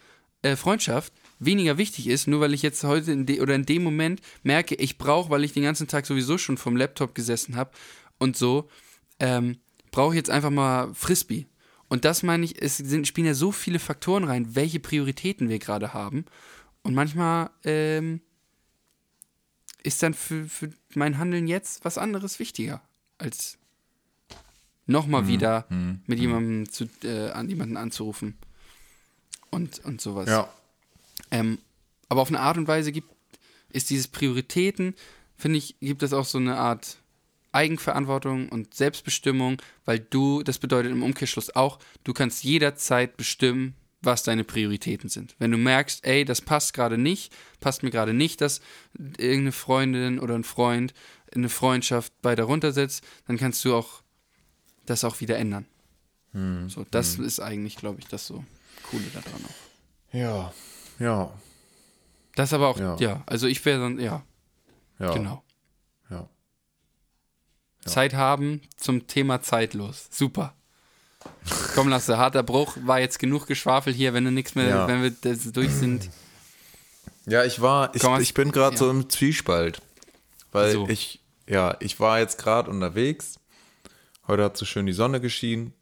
äh, 0.42 0.56
Freundschaft 0.56 1.12
weniger 1.38 1.78
wichtig 1.78 2.06
ist, 2.06 2.26
nur 2.26 2.40
weil 2.40 2.52
ich 2.52 2.62
jetzt 2.62 2.84
heute 2.84 3.12
in 3.12 3.26
de 3.26 3.40
oder 3.40 3.54
in 3.54 3.64
dem 3.64 3.82
Moment 3.82 4.20
merke, 4.42 4.74
ich 4.74 4.98
brauche, 4.98 5.30
weil 5.30 5.44
ich 5.44 5.52
den 5.52 5.62
ganzen 5.62 5.88
Tag 5.88 6.06
sowieso 6.06 6.36
schon 6.36 6.58
vom 6.58 6.76
Laptop 6.76 7.14
gesessen 7.14 7.56
habe 7.56 7.70
und 8.18 8.36
so, 8.36 8.68
ähm, 9.20 9.58
brauche 9.90 10.14
ich 10.14 10.18
jetzt 10.18 10.30
einfach 10.30 10.50
mal 10.50 10.92
Frisbee. 10.92 11.46
Und 11.88 12.04
das 12.04 12.22
meine 12.22 12.44
ich, 12.44 12.60
es 12.60 12.76
sind, 12.76 13.06
spielen 13.06 13.26
ja 13.26 13.34
so 13.34 13.52
viele 13.52 13.78
Faktoren 13.78 14.24
rein, 14.24 14.54
welche 14.54 14.80
Prioritäten 14.80 15.48
wir 15.48 15.58
gerade 15.58 15.94
haben. 15.94 16.24
Und 16.82 16.94
manchmal 16.94 17.50
ähm, 17.64 18.20
ist 19.82 20.02
dann 20.02 20.12
für, 20.12 20.44
für 20.46 20.70
mein 20.94 21.18
Handeln 21.18 21.46
jetzt 21.46 21.84
was 21.84 21.98
anderes 21.98 22.38
wichtiger, 22.38 22.82
als 23.18 23.58
nochmal 24.86 25.22
Mhm. 25.22 25.28
wieder 25.28 25.66
mit 26.06 26.18
jemandem 26.18 26.68
zu, 26.70 26.88
äh, 27.02 27.30
an 27.30 27.48
jemanden 27.48 27.76
anzurufen. 27.76 28.36
Und, 29.50 29.84
und 29.84 30.00
sowas. 30.00 30.28
Ja. 30.28 30.52
Ähm, 31.30 31.58
aber 32.08 32.22
auf 32.22 32.28
eine 32.28 32.40
Art 32.40 32.56
und 32.58 32.66
Weise 32.66 32.90
gibt 32.92 33.08
ist 33.70 33.90
dieses 33.90 34.08
Prioritäten, 34.08 34.94
finde 35.36 35.58
ich, 35.58 35.76
gibt 35.80 36.02
es 36.02 36.12
auch 36.12 36.24
so 36.24 36.38
eine 36.38 36.56
Art 36.56 36.98
Eigenverantwortung 37.52 38.48
und 38.48 38.74
Selbstbestimmung, 38.74 39.58
weil 39.84 40.00
du, 40.00 40.42
das 40.42 40.58
bedeutet 40.58 40.90
im 40.92 41.02
Umkehrschluss 41.02 41.54
auch, 41.54 41.78
du 42.02 42.12
kannst 42.12 42.42
jederzeit 42.44 43.16
bestimmen, 43.16 43.74
was 44.02 44.22
deine 44.22 44.44
Prioritäten 44.44 45.08
sind. 45.08 45.34
Wenn 45.38 45.50
du 45.50 45.56
merkst, 45.56 46.04
ey, 46.04 46.24
das 46.24 46.40
passt 46.40 46.74
gerade 46.74 46.98
nicht, 46.98 47.32
passt 47.60 47.82
mir 47.82 47.90
gerade 47.90 48.12
nicht, 48.12 48.40
dass 48.40 48.60
irgendeine 48.98 49.52
Freundin 49.52 50.18
oder 50.18 50.34
ein 50.34 50.44
Freund 50.44 50.92
eine 51.34 51.48
Freundschaft 51.48 52.12
bei 52.22 52.36
darunter 52.36 52.72
setzt, 52.72 53.04
dann 53.26 53.38
kannst 53.38 53.64
du 53.64 53.74
auch 53.74 54.02
das 54.86 55.04
auch 55.04 55.20
wieder 55.20 55.36
ändern. 55.36 55.66
So, 56.66 56.84
das 56.90 57.14
ist 57.20 57.38
eigentlich, 57.38 57.76
glaube 57.76 58.00
ich, 58.00 58.08
das 58.08 58.26
so 58.26 58.44
Coole 58.90 59.04
daran 59.14 59.44
auch. 59.44 60.12
Ja. 60.14 60.52
Ja. 60.98 61.32
Das 62.34 62.52
aber 62.52 62.66
auch, 62.68 62.78
Ja. 62.80 62.96
ja, 62.98 63.22
also 63.26 63.46
ich 63.46 63.64
wäre 63.64 63.78
dann, 63.80 64.00
ja, 64.00 64.24
Ja. 64.98 65.12
genau. 65.14 65.44
Ja. 66.10 66.28
Zeit 67.86 68.14
haben 68.14 68.62
zum 68.76 69.06
Thema 69.06 69.42
zeitlos. 69.42 70.08
Super. 70.10 70.54
Komm, 71.74 71.88
Lasse, 71.88 72.18
harter 72.18 72.42
Bruch, 72.42 72.76
war 72.82 72.98
jetzt 72.98 73.18
genug 73.20 73.46
Geschwafel 73.46 73.92
hier, 73.92 74.12
wenn 74.12 74.24
du 74.24 74.32
nichts 74.32 74.54
mehr, 74.56 74.68
Ja. 74.68 74.88
wenn 74.88 75.02
wir 75.02 75.10
das 75.10 75.52
durch 75.52 75.70
sind. 75.70 76.10
Ja, 77.26 77.44
ich 77.44 77.60
war, 77.60 77.94
ich, 77.94 78.02
Komm, 78.02 78.20
ich 78.20 78.34
bin 78.34 78.50
gerade 78.52 78.74
ja. 78.74 78.78
so 78.78 78.90
im 78.90 79.08
Zwiespalt. 79.08 79.80
Weil 80.52 80.72
So. 80.72 80.88
ich, 80.88 81.20
ja, 81.48 81.76
ich 81.80 82.00
war 82.00 82.18
jetzt 82.18 82.38
gerade 82.38 82.70
unterwegs. 82.70 83.36
Heute 84.26 84.44
hat 84.44 84.56
so 84.56 84.64
schön 84.64 84.86
die 84.86 84.92
Sonne 84.92 85.20
geschienen. 85.20 85.72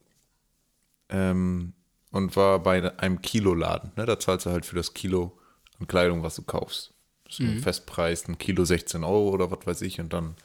Ähm, 1.08 1.74
und 2.10 2.36
war 2.36 2.58
bei 2.62 2.98
einem 2.98 3.22
Kiloladen. 3.22 3.92
Ne? 3.96 4.04
Da 4.04 4.18
zahlst 4.18 4.46
du 4.46 4.50
halt 4.50 4.66
für 4.66 4.76
das 4.76 4.94
Kilo 4.94 5.38
an 5.80 5.86
Kleidung, 5.86 6.22
was 6.22 6.36
du 6.36 6.42
kaufst. 6.42 6.92
Das 7.24 7.40
ist 7.40 7.40
ein 7.40 7.58
Festpreis, 7.60 8.28
ein 8.28 8.36
Kilo 8.36 8.64
16 8.64 9.04
Euro 9.04 9.30
oder 9.30 9.50
was 9.50 9.66
weiß 9.66 9.82
ich. 9.82 9.98
Und 10.00 10.12
dann, 10.12 10.36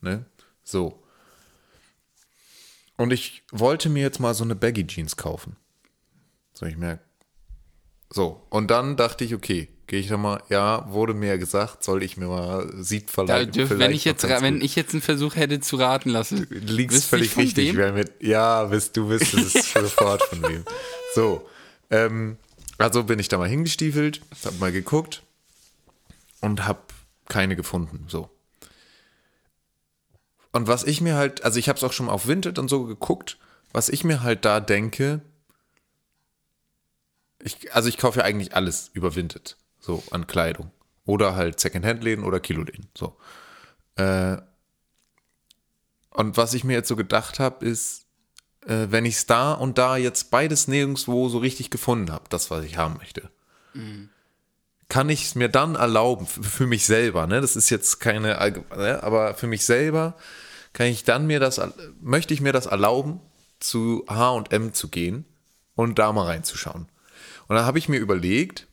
ne? 0.00 0.26
So. 0.64 1.00
Und 2.96 3.12
ich 3.12 3.44
wollte 3.52 3.88
mir 3.88 4.02
jetzt 4.02 4.18
mal 4.18 4.34
so 4.34 4.42
eine 4.42 4.56
Baggy 4.56 4.84
Jeans 4.84 5.16
kaufen. 5.16 5.54
So, 6.52 6.66
ich 6.66 6.76
merke, 6.76 7.04
so, 8.10 8.42
und 8.48 8.70
dann 8.70 8.96
dachte 8.96 9.24
ich, 9.24 9.34
okay, 9.34 9.68
gehe 9.86 10.00
ich 10.00 10.08
da 10.08 10.16
mal, 10.16 10.42
ja, 10.48 10.90
wurde 10.90 11.14
mir 11.14 11.28
ja 11.28 11.36
gesagt, 11.36 11.82
soll 11.82 12.02
ich 12.02 12.16
mir 12.16 12.26
mal, 12.26 12.66
Da 12.66 13.34
vielleicht. 13.34 13.56
dürf, 13.56 13.70
wenn, 13.70 13.90
ich 13.90 14.04
jetzt, 14.04 14.22
wenn 14.22 14.60
ich 14.60 14.76
jetzt 14.76 14.92
einen 14.92 15.02
Versuch 15.02 15.34
hätte 15.36 15.60
zu 15.60 15.76
raten 15.76 16.10
lassen. 16.10 16.46
Liegst 16.50 17.06
völlig 17.06 17.36
richtig. 17.36 17.76
Wer 17.76 17.92
mit, 17.92 18.12
ja, 18.22 18.64
bist 18.64 18.96
du 18.96 19.08
bist 19.08 19.34
es 19.34 19.52
sofort 19.72 20.22
von 20.22 20.42
wem. 20.42 20.64
So, 21.14 21.48
ähm, 21.90 22.36
also 22.76 23.04
bin 23.04 23.18
ich 23.18 23.28
da 23.28 23.38
mal 23.38 23.48
hingestiefelt, 23.48 24.20
hab 24.44 24.58
mal 24.60 24.72
geguckt 24.72 25.22
und 26.40 26.66
hab 26.66 26.92
keine 27.28 27.56
gefunden. 27.56 28.04
So. 28.08 28.30
Und 30.52 30.66
was 30.66 30.84
ich 30.84 31.00
mir 31.00 31.16
halt, 31.16 31.44
also 31.44 31.58
ich 31.58 31.68
habe 31.68 31.76
es 31.76 31.84
auch 31.84 31.92
schon 31.92 32.06
mal 32.06 32.12
auf 32.12 32.26
Vinted 32.26 32.58
und 32.58 32.68
so 32.68 32.84
geguckt, 32.84 33.38
was 33.72 33.88
ich 33.88 34.04
mir 34.04 34.22
halt 34.22 34.44
da 34.44 34.60
denke, 34.60 35.20
ich, 37.42 37.74
also 37.74 37.88
ich 37.88 37.98
kaufe 37.98 38.20
ja 38.20 38.24
eigentlich 38.24 38.54
alles 38.54 38.90
über 38.92 39.14
Vinted, 39.14 39.56
so 39.80 40.02
an 40.10 40.26
Kleidung. 40.26 40.70
Oder 41.04 41.36
halt 41.36 41.58
Secondhand-Läden 41.58 42.24
oder 42.24 42.40
Kiloläden, 42.40 42.88
so. 42.94 43.16
Äh, 43.96 44.36
und 46.10 46.36
was 46.36 46.54
ich 46.54 46.64
mir 46.64 46.74
jetzt 46.74 46.88
so 46.88 46.96
gedacht 46.96 47.38
habe, 47.38 47.64
ist, 47.64 48.06
äh, 48.66 48.88
wenn 48.90 49.04
ich 49.04 49.16
es 49.16 49.26
da 49.26 49.52
und 49.52 49.78
da 49.78 49.96
jetzt 49.96 50.30
beides 50.30 50.68
nirgendwo 50.68 51.28
so 51.28 51.38
richtig 51.38 51.70
gefunden 51.70 52.12
habe, 52.12 52.24
das, 52.28 52.50
was 52.50 52.64
ich 52.64 52.76
haben 52.76 52.96
möchte, 52.98 53.30
kann 54.88 55.08
ich 55.08 55.24
es 55.26 55.34
mir 55.34 55.48
dann 55.48 55.74
erlauben, 55.76 56.26
für 56.26 56.66
mich 56.66 56.86
selber, 56.86 57.26
ne? 57.26 57.40
Das 57.40 57.56
ist 57.56 57.70
jetzt 57.70 58.00
keine, 58.00 58.28
ne? 58.76 59.02
aber 59.02 59.34
für 59.34 59.46
mich 59.46 59.64
selber 59.64 60.16
kann 60.72 60.86
ich 60.86 61.04
dann 61.04 61.26
mir 61.26 61.40
das, 61.40 61.60
möchte 62.00 62.34
ich 62.34 62.40
mir 62.40 62.52
das 62.52 62.66
erlauben, 62.66 63.20
zu 63.60 64.04
H&M 64.08 64.72
zu 64.72 64.88
gehen 64.88 65.24
und 65.74 65.98
da 65.98 66.12
mal 66.12 66.26
reinzuschauen. 66.26 66.88
Und 67.48 67.56
dann 67.56 67.64
habe 67.64 67.78
ich 67.78 67.88
mir 67.88 67.98
überlegt, 67.98 68.66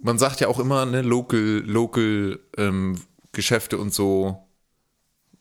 man 0.00 0.18
sagt 0.18 0.40
ja 0.40 0.48
auch 0.48 0.58
immer, 0.58 0.86
ne, 0.86 1.02
Local, 1.02 1.62
Local 1.66 2.40
ähm, 2.56 3.00
Geschäfte 3.32 3.78
und 3.78 3.92
so 3.92 4.48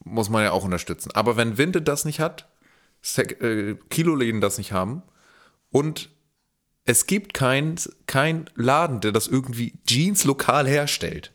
muss 0.04 0.30
man 0.30 0.44
ja 0.44 0.52
auch 0.52 0.64
unterstützen. 0.64 1.12
Aber 1.14 1.38
wenn 1.38 1.58
Vinted 1.58 1.88
das 1.88 2.06
nicht 2.06 2.20
hat, 2.20 2.50
äh, 3.18 3.76
Kiloläden 3.90 4.42
das 4.42 4.58
nicht 4.58 4.72
haben 4.72 5.04
und 5.70 6.10
es 6.86 7.06
gibt 7.06 7.34
kein, 7.34 7.76
kein 8.08 8.50
Laden, 8.56 9.00
der 9.00 9.12
das 9.12 9.28
irgendwie 9.28 9.74
Jeans 9.86 10.24
lokal 10.24 10.68
herstellt. 10.68 11.32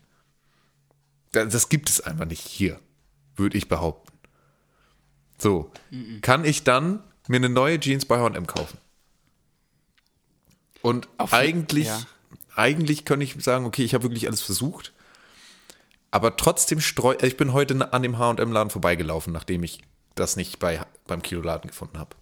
Das, 1.33 1.53
das 1.53 1.69
gibt 1.69 1.89
es 1.89 2.01
einfach 2.01 2.27
nicht 2.27 2.41
hier, 2.41 2.81
würde 3.37 3.57
ich 3.57 3.69
behaupten. 3.69 4.13
So, 5.39 5.71
kann 6.23 6.45
ich 6.45 6.65
dann 6.65 7.03
mir 7.29 7.37
eine 7.37 7.49
neue 7.49 7.79
Jeans 7.79 8.05
bei 8.05 8.19
H&M 8.19 8.47
kaufen? 8.47 8.79
Und 10.85 11.09
Auf- 11.17 11.33
eigentlich, 11.33 11.87
ja. 11.87 11.99
eigentlich 12.57 13.07
könnte 13.07 13.25
ich 13.25 13.43
sagen, 13.43 13.65
okay, 13.65 13.85
ich 13.85 13.95
habe 13.95 14.05
wirklich 14.05 14.27
alles 14.27 14.43
versucht. 14.43 14.93
Aber 16.11 16.37
trotzdem 16.37 16.79
streu, 16.79 17.17
ich 17.23 17.39
bin 17.39 17.55
heute 17.55 17.91
an 17.95 18.03
dem 18.03 18.19
H&M-Laden 18.19 18.69
vorbeigelaufen, 18.69 19.33
nachdem 19.33 19.63
ich 19.63 19.81
das 20.15 20.37
nicht 20.37 20.59
bei, 20.59 20.85
beim 21.07 21.23
Kiloladen 21.23 21.69
gefunden 21.71 21.99
habe. 21.99 22.15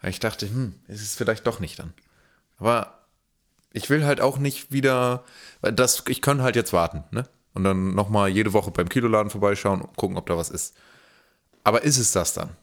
Weil 0.00 0.10
ich 0.10 0.18
dachte, 0.18 0.48
hm, 0.48 0.80
ist 0.88 1.00
es 1.00 1.14
vielleicht 1.14 1.46
doch 1.46 1.60
nicht 1.60 1.78
dann. 1.78 1.94
Aber 2.58 3.04
ich 3.72 3.88
will 3.88 4.04
halt 4.04 4.20
auch 4.20 4.38
nicht 4.38 4.72
wieder, 4.72 5.22
weil 5.60 5.72
das, 5.72 6.02
ich 6.08 6.20
kann 6.20 6.42
halt 6.42 6.56
jetzt 6.56 6.72
warten, 6.72 7.04
ne? 7.12 7.28
Und 7.54 7.62
dann 7.62 7.94
nochmal 7.94 8.30
jede 8.30 8.52
Woche 8.52 8.72
beim 8.72 8.88
Kiloladen 8.88 9.30
vorbeischauen 9.30 9.80
und 9.80 9.96
gucken, 9.96 10.16
ob 10.16 10.26
da 10.26 10.36
was 10.36 10.50
ist. 10.50 10.76
Aber 11.62 11.82
ist 11.82 11.98
es 11.98 12.10
das 12.10 12.34
dann? 12.34 12.56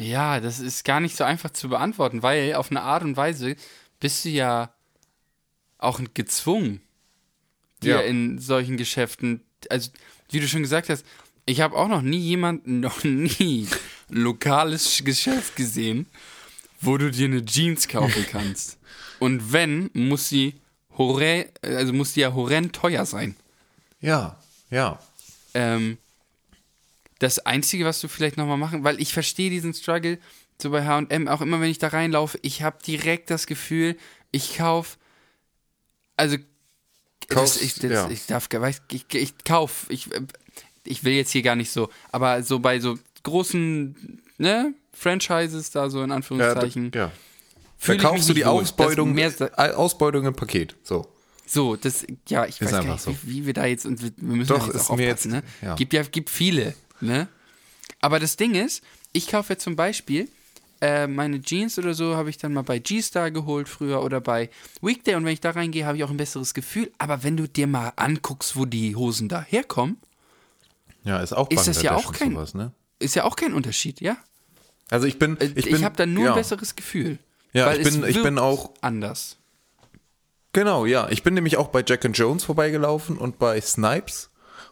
Ja, 0.00 0.40
das 0.40 0.58
ist 0.60 0.84
gar 0.84 1.00
nicht 1.00 1.16
so 1.16 1.24
einfach 1.24 1.50
zu 1.50 1.68
beantworten, 1.68 2.22
weil 2.22 2.54
auf 2.54 2.70
eine 2.70 2.82
Art 2.82 3.02
und 3.02 3.16
Weise 3.16 3.54
bist 4.00 4.24
du 4.24 4.30
ja 4.30 4.72
auch 5.78 6.00
gezwungen, 6.14 6.80
dir 7.82 7.96
Ja. 7.96 8.00
in 8.00 8.38
solchen 8.38 8.76
Geschäften, 8.76 9.42
also 9.68 9.90
wie 10.30 10.40
du 10.40 10.48
schon 10.48 10.62
gesagt 10.62 10.88
hast, 10.88 11.04
ich 11.46 11.60
habe 11.60 11.76
auch 11.76 11.88
noch 11.88 12.02
nie 12.02 12.18
jemanden, 12.18 12.80
noch 12.80 13.04
nie 13.04 13.68
lokales 14.08 15.02
Geschäft 15.04 15.56
gesehen, 15.56 16.06
wo 16.80 16.96
du 16.96 17.10
dir 17.10 17.26
eine 17.26 17.44
Jeans 17.44 17.88
kaufen 17.88 18.26
kannst. 18.30 18.78
Und 19.18 19.52
wenn, 19.52 19.90
muss 19.92 20.28
sie 20.28 20.54
horre, 20.96 21.48
also 21.62 21.92
muss 21.92 22.14
die 22.14 22.20
ja 22.20 22.32
horrend 22.32 22.74
teuer 22.74 23.04
sein. 23.04 23.36
Ja, 24.00 24.38
ja. 24.70 24.98
Ähm, 25.52 25.98
das 27.20 27.38
Einzige, 27.38 27.84
was 27.84 28.00
du 28.00 28.08
vielleicht 28.08 28.36
nochmal 28.36 28.56
machen, 28.58 28.82
weil 28.82 29.00
ich 29.00 29.12
verstehe 29.12 29.50
diesen 29.50 29.72
Struggle 29.74 30.18
so 30.60 30.70
bei 30.70 30.84
H&M, 30.84 31.28
auch 31.28 31.40
immer 31.40 31.60
wenn 31.60 31.70
ich 31.70 31.78
da 31.78 31.88
reinlaufe, 31.88 32.38
ich 32.42 32.62
habe 32.62 32.78
direkt 32.84 33.30
das 33.30 33.46
Gefühl, 33.46 33.96
ich 34.32 34.56
kauf, 34.58 34.98
also 36.16 36.36
Kaufst, 37.28 37.56
das, 37.56 37.62
ich, 37.62 37.74
das, 37.76 37.90
ja. 37.92 38.10
ich 38.10 38.26
darf, 38.26 38.48
weiß, 38.52 38.82
ich, 38.90 39.04
ich 39.14 39.34
kauf, 39.44 39.86
ich, 39.88 40.12
äh, 40.12 40.20
ich 40.84 41.04
will 41.04 41.12
jetzt 41.12 41.30
hier 41.30 41.42
gar 41.42 41.54
nicht 41.56 41.70
so, 41.70 41.88
aber 42.10 42.42
so 42.42 42.58
bei 42.58 42.80
so 42.80 42.98
großen, 43.22 44.20
ne, 44.38 44.74
Franchises 44.92 45.70
da 45.70 45.88
so 45.88 45.98
in 45.98 46.04
Ja, 46.04 46.08
da, 46.08 46.14
Anführungszeichen, 46.16 46.90
ja. 46.94 47.06
Da 47.06 47.12
fühle 47.78 47.96
ich 47.96 48.02
mich 48.02 48.10
kaufst 48.10 48.28
du 48.28 48.34
die 48.34 48.40
wohl. 48.42 48.48
Ausbeutung, 48.48 49.12
mehr, 49.14 49.30
sa- 49.30 49.46
Ausbeutung 49.74 50.26
im 50.26 50.34
Paket. 50.34 50.74
So. 50.82 51.06
so, 51.46 51.76
das, 51.76 52.04
ja, 52.28 52.44
ich 52.46 52.60
weiß 52.60 52.70
gar 52.72 52.84
nicht, 52.84 53.00
so. 53.00 53.14
wie, 53.22 53.32
wie 53.36 53.46
wir 53.46 53.54
da 53.54 53.64
jetzt, 53.66 53.86
und 53.86 54.02
wir 54.02 54.10
müssen 54.18 54.48
Doch, 54.48 54.66
jetzt 54.66 54.74
ist 54.76 54.90
auch 54.90 54.96
mir 54.96 55.06
jetzt- 55.06 55.26
ne? 55.26 55.42
ja. 55.62 55.74
Gibt 55.76 55.92
ja, 55.92 56.02
gibt 56.02 56.28
viele, 56.30 56.74
ne? 57.00 57.28
Aber 58.00 58.18
das 58.20 58.36
Ding 58.36 58.54
ist, 58.54 58.82
ich 59.12 59.28
kaufe 59.28 59.52
jetzt 59.54 59.62
zum 59.64 59.76
Beispiel 59.76 60.28
äh, 60.80 61.06
meine 61.06 61.42
Jeans 61.42 61.78
oder 61.78 61.92
so 61.92 62.16
habe 62.16 62.30
ich 62.30 62.38
dann 62.38 62.54
mal 62.54 62.62
bei 62.62 62.78
G-Star 62.78 63.30
geholt 63.30 63.68
früher 63.68 64.02
oder 64.02 64.20
bei 64.22 64.48
Weekday 64.80 65.14
und 65.14 65.24
wenn 65.26 65.32
ich 65.34 65.40
da 65.40 65.50
reingehe, 65.50 65.84
habe 65.84 65.98
ich 65.98 66.04
auch 66.04 66.10
ein 66.10 66.16
besseres 66.16 66.54
Gefühl. 66.54 66.90
Aber 66.96 67.22
wenn 67.22 67.36
du 67.36 67.46
dir 67.46 67.66
mal 67.66 67.92
anguckst, 67.96 68.56
wo 68.56 68.64
die 68.64 68.96
Hosen 68.96 69.28
da 69.28 69.42
herkommen, 69.42 69.98
Ja, 71.04 71.20
ist 71.20 71.32
auch 71.34 71.50
Ist 71.50 71.66
das 71.68 71.82
ja 71.82 71.94
auch 71.96 72.12
kein- 72.12 72.32
sowas, 72.32 72.54
ne? 72.54 72.72
ist 72.98 73.14
ja 73.14 73.24
auch 73.24 73.36
kein 73.36 73.52
Unterschied, 73.54 74.00
ja? 74.00 74.16
Also 74.90 75.06
ich 75.06 75.18
bin, 75.18 75.38
Äh, 75.40 75.50
ich 75.54 75.66
Ich, 75.66 75.84
habe 75.84 75.96
da 75.96 76.06
nur 76.06 76.24
ja. 76.26 76.30
ein 76.32 76.36
besseres 76.38 76.76
Gefühl. 76.76 77.18
Ja, 77.52 77.66
weil 77.66 77.80
ich 77.80 77.84
bin- 77.90 78.04
ich 78.08 78.22
bin 78.22 78.38
auch- 78.38 78.72
anders. 78.80 79.36
Genau, 80.52 80.84
ja. 80.86 81.08
Ich 81.10 81.22
bin 81.22 81.34
nämlich 81.34 81.56
auch 81.58 81.68
bei 81.68 81.84
Jack 81.86 82.04
and 82.04 82.16
Jones 82.18 82.44
vorbeigelaufen 82.44 83.16
und 83.18 83.38
bei 83.38 83.60
Snipes 83.60 84.30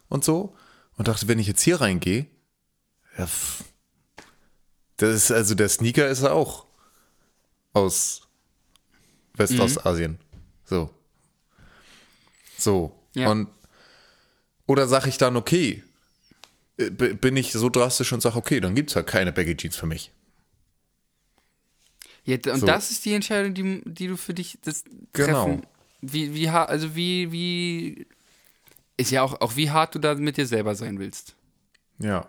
und 0.08 0.25
so 0.25 0.54
und 0.99 1.09
dachte, 1.09 1.28
wenn 1.28 1.38
ich 1.38 1.47
jetzt 1.47 1.62
hier 1.62 1.81
reingehe, 1.81 2.26
ja, 3.17 3.28
das 4.97 5.14
ist 5.14 5.31
also 5.33 5.55
der 5.55 5.69
Sneaker 5.69 6.09
ist 6.09 6.23
ja 6.23 6.33
auch 6.33 6.67
aus 7.73 8.23
Westostasien. 9.35 10.19
So. 10.64 10.90
So. 12.59 12.93
Ja. 13.14 13.31
Und 13.31 13.49
oder 14.67 14.87
sage 14.88 15.09
ich 15.09 15.17
dann, 15.17 15.37
okay, 15.37 15.83
äh, 16.76 16.90
bin 16.90 17.37
ich 17.37 17.52
so 17.52 17.71
drastisch 17.71 18.12
und 18.12 18.21
sage, 18.21 18.37
okay, 18.37 18.61
dann 18.61 18.75
gibt 18.75 18.90
es 18.90 18.97
halt 18.97 19.07
keine 19.07 19.33
Baggy 19.33 19.57
Jeans 19.57 19.76
für 19.76 19.87
mich. 19.87 20.12
Ja, 22.25 22.37
und 22.52 22.61
So. 22.61 22.67
das 22.67 22.90
ist 22.90 23.05
die 23.07 23.14
Entscheidung, 23.14 23.55
die, 23.55 23.83
die 23.87 24.09
du 24.09 24.17
für 24.17 24.35
dich 24.35 24.59
das 24.62 24.85
Genau. 25.12 25.45
treffen. 25.45 25.67
Wie, 26.00 26.35
wie 26.35 26.50
hart, 26.50 26.69
also 26.69 26.95
wie, 26.95 27.33
wie 27.33 28.07
ist 28.99 29.11
ja 29.11 29.23
auch, 29.23 29.40
auch 29.40 29.57
wie 29.57 29.71
hart 29.71 29.95
du 29.95 29.99
da 29.99 30.14
mit 30.14 30.37
dir 30.37 30.47
selber 30.47 30.75
sein 30.75 30.99
willst. 30.99 31.35
Ja. 31.99 32.28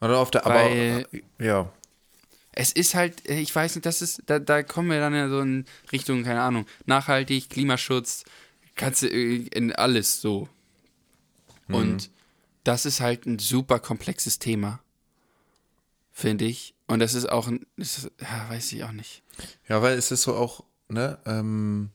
Oder 0.00 0.18
auf 0.18 0.30
der, 0.30 0.44
Weil- 0.44 1.06
aber, 1.38 1.44
ja. 1.44 1.72
Es 2.52 2.72
ist 2.72 2.94
halt, 2.94 3.26
äh, 3.28 3.38
ich 3.38 3.54
weiß 3.54 3.76
nicht, 3.76 3.86
das 3.86 4.02
ist, 4.02 4.22
da, 4.26 4.38
da 4.40 4.62
kommen 4.62 4.90
wir 4.90 4.98
dann 4.98 5.14
ja 5.14 5.28
so 5.28 5.40
in 5.40 5.64
Richtung, 5.92 6.24
keine 6.24 6.42
Ahnung, 6.42 6.66
nachhaltig, 6.86 7.48
Klimaschutz, 7.48 8.24
kannst 8.74 9.02
du 9.02 9.06
äh, 9.08 9.46
in 9.54 9.72
alles 9.72 10.20
so. 10.20 10.48
Mhm. 11.68 11.74
Und 11.74 12.10
das 12.64 12.84
ist 12.84 13.00
halt 13.00 13.26
ein 13.26 13.38
super 13.38 13.78
komplexes 13.78 14.40
Thema, 14.40 14.80
finde 16.12 16.46
ich. 16.46 16.74
Und 16.88 16.98
das 16.98 17.14
ist 17.14 17.26
auch 17.30 17.46
ein, 17.46 17.66
das 17.76 17.98
ist, 17.98 18.10
ja, 18.20 18.50
weiß 18.50 18.72
ich 18.72 18.82
auch 18.82 18.92
nicht. 18.92 19.22
Ja, 19.68 19.80
weil 19.82 19.96
es 19.96 20.10
ist 20.10 20.22
so 20.22 20.34
auch, 20.34 20.64
ne, 20.88 21.18
ähm, 21.26 21.90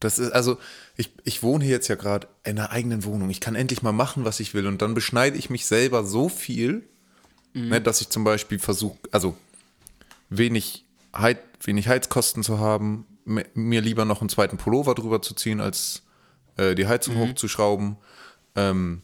das 0.00 0.18
ist, 0.18 0.32
also, 0.32 0.58
ich, 0.96 1.12
ich 1.24 1.42
wohne 1.42 1.64
hier 1.64 1.74
jetzt 1.74 1.88
ja 1.88 1.94
gerade 1.94 2.26
in 2.42 2.58
einer 2.58 2.70
eigenen 2.70 3.04
Wohnung. 3.04 3.30
Ich 3.30 3.40
kann 3.40 3.54
endlich 3.54 3.82
mal 3.82 3.92
machen, 3.92 4.24
was 4.24 4.40
ich 4.40 4.54
will. 4.54 4.66
Und 4.66 4.82
dann 4.82 4.94
beschneide 4.94 5.38
ich 5.38 5.50
mich 5.50 5.66
selber 5.66 6.04
so 6.04 6.28
viel, 6.28 6.88
ne, 7.52 7.80
dass 7.80 8.00
ich 8.00 8.08
zum 8.08 8.24
Beispiel 8.24 8.58
versuche, 8.58 8.98
also 9.10 9.36
wenig, 10.28 10.84
Heiz, 11.16 11.38
wenig 11.64 11.88
Heizkosten 11.88 12.42
zu 12.42 12.60
haben, 12.60 13.06
mi- 13.24 13.46
mir 13.54 13.80
lieber 13.80 14.04
noch 14.04 14.20
einen 14.20 14.28
zweiten 14.28 14.56
Pullover 14.56 14.94
drüber 14.94 15.20
zu 15.20 15.34
ziehen, 15.34 15.60
als 15.60 16.02
äh, 16.56 16.74
die 16.74 16.86
Heizung 16.86 17.16
hochzuschrauben. 17.16 17.96
Ähm, 18.54 19.02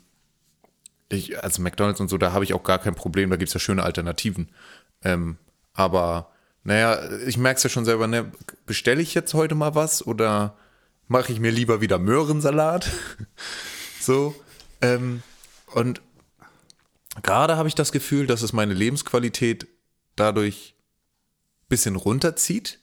ich, 1.08 1.42
also 1.42 1.60
McDonalds 1.60 2.00
und 2.00 2.08
so, 2.08 2.18
da 2.18 2.32
habe 2.32 2.44
ich 2.44 2.54
auch 2.54 2.62
gar 2.62 2.78
kein 2.78 2.94
Problem, 2.94 3.30
da 3.30 3.36
gibt 3.36 3.48
es 3.48 3.54
ja 3.54 3.60
schöne 3.60 3.82
Alternativen. 3.82 4.48
Ähm, 5.02 5.36
aber 5.72 6.30
naja, 6.62 7.10
ich 7.26 7.38
merke 7.38 7.58
es 7.58 7.64
ja 7.64 7.70
schon 7.70 7.84
selber, 7.84 8.06
ne, 8.06 8.30
bestelle 8.64 9.02
ich 9.02 9.14
jetzt 9.14 9.34
heute 9.34 9.54
mal 9.54 9.74
was 9.74 10.06
oder 10.06 10.56
mache 11.08 11.32
ich 11.32 11.40
mir 11.40 11.50
lieber 11.50 11.80
wieder 11.80 11.98
Möhrensalat? 11.98 12.90
so. 14.00 14.34
Ähm, 14.80 15.22
und 15.66 16.00
gerade 17.22 17.56
habe 17.56 17.68
ich 17.68 17.74
das 17.74 17.92
Gefühl, 17.92 18.26
dass 18.26 18.42
es 18.42 18.52
meine 18.52 18.74
Lebensqualität 18.74 19.66
dadurch 20.16 20.74
ein 21.62 21.68
bisschen 21.68 21.96
runterzieht. 21.96 22.78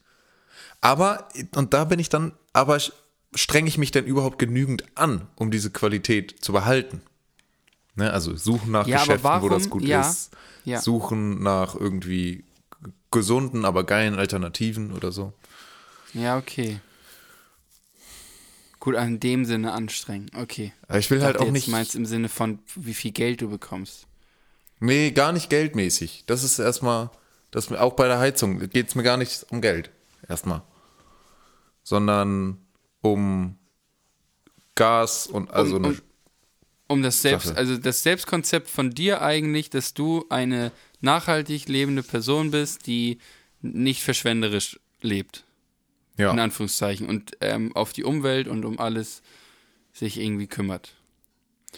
Aber, 0.81 1.27
und 1.55 1.73
da 1.73 1.85
bin 1.85 1.99
ich 1.99 2.09
dann, 2.09 2.33
aber 2.51 2.79
strenge 3.35 3.67
ich 3.67 3.77
mich 3.77 3.91
denn 3.91 4.05
überhaupt 4.05 4.37
genügend 4.39 4.83
an, 4.95 5.27
um 5.35 5.49
diese 5.51 5.71
Qualität 5.71 6.43
zu 6.43 6.51
behalten? 6.53 7.01
Ne, 7.95 8.11
also 8.11 8.35
suchen 8.35 8.71
nach 8.71 8.87
Ja, 8.87 8.97
Geschäften, 8.99 9.41
wo 9.41 9.49
das 9.49 9.65
warum- 9.65 9.69
gut 9.69 9.83
ja, 9.83 10.01
ist. 10.01 10.31
ja. 10.65 10.81
Suchen 10.81 11.41
nach 11.43 11.75
irgendwie 11.75 12.43
gesunden, 13.11 13.65
aber 13.65 13.83
geilen 13.83 14.15
Alternativen 14.15 14.91
oder 14.93 15.11
so. 15.11 15.31
Ja, 16.13 16.37
okay. 16.37 16.79
Gut, 18.83 18.95
in 18.95 19.21
dem 19.21 19.45
Sinne 19.45 19.71
anstrengen. 19.71 20.29
Okay. 20.35 20.73
Aber 20.89 20.99
ich 20.99 21.09
will 21.09 21.23
halt 21.23 21.35
Dachte 21.37 21.47
auch 21.47 21.51
nicht. 21.51 21.69
meinst 21.69 21.95
im 21.95 22.05
Sinne 22.05 22.27
von, 22.27 22.59
wie 22.75 22.93
viel 22.93 23.13
Geld 23.13 23.39
du 23.39 23.49
bekommst. 23.49 24.07
Nee, 24.81 25.11
gar 25.11 25.31
nicht 25.31 25.49
geldmäßig. 25.49 26.25
Das 26.27 26.43
ist 26.43 26.59
erstmal, 26.59 27.09
das 27.49 27.71
auch 27.71 27.93
bei 27.93 28.09
der 28.09 28.19
Heizung 28.19 28.59
geht 28.59 28.89
es 28.89 28.95
mir 28.95 29.03
gar 29.03 29.15
nicht 29.15 29.45
um 29.51 29.61
Geld. 29.61 29.89
Erstmal. 30.27 30.63
Sondern 31.83 32.57
um 32.99 33.55
Gas 34.75 35.27
und 35.27 35.49
also 35.51 35.77
um, 35.77 35.85
eine, 35.85 35.97
um 36.87 37.01
das 37.03 37.21
Selbst, 37.21 37.47
Sache. 37.47 37.57
also 37.57 37.77
das 37.77 38.03
Selbstkonzept 38.03 38.69
von 38.69 38.89
dir 38.89 39.21
eigentlich, 39.21 39.69
dass 39.69 39.93
du 39.93 40.25
eine 40.27 40.73
nachhaltig 40.99 41.69
lebende 41.69 42.03
Person 42.03 42.51
bist, 42.51 42.85
die 42.85 43.19
nicht 43.61 44.03
verschwenderisch 44.03 44.77
lebt, 45.01 45.45
in 46.17 46.23
ja. 46.23 46.31
Anführungszeichen, 46.31 47.07
und 47.07 47.37
ähm, 47.41 47.75
auf 47.75 47.93
die 47.93 48.03
Umwelt 48.03 48.47
und 48.47 48.65
um 48.65 48.79
alles 48.79 49.21
sich 49.93 50.19
irgendwie 50.19 50.47
kümmert. 50.47 50.93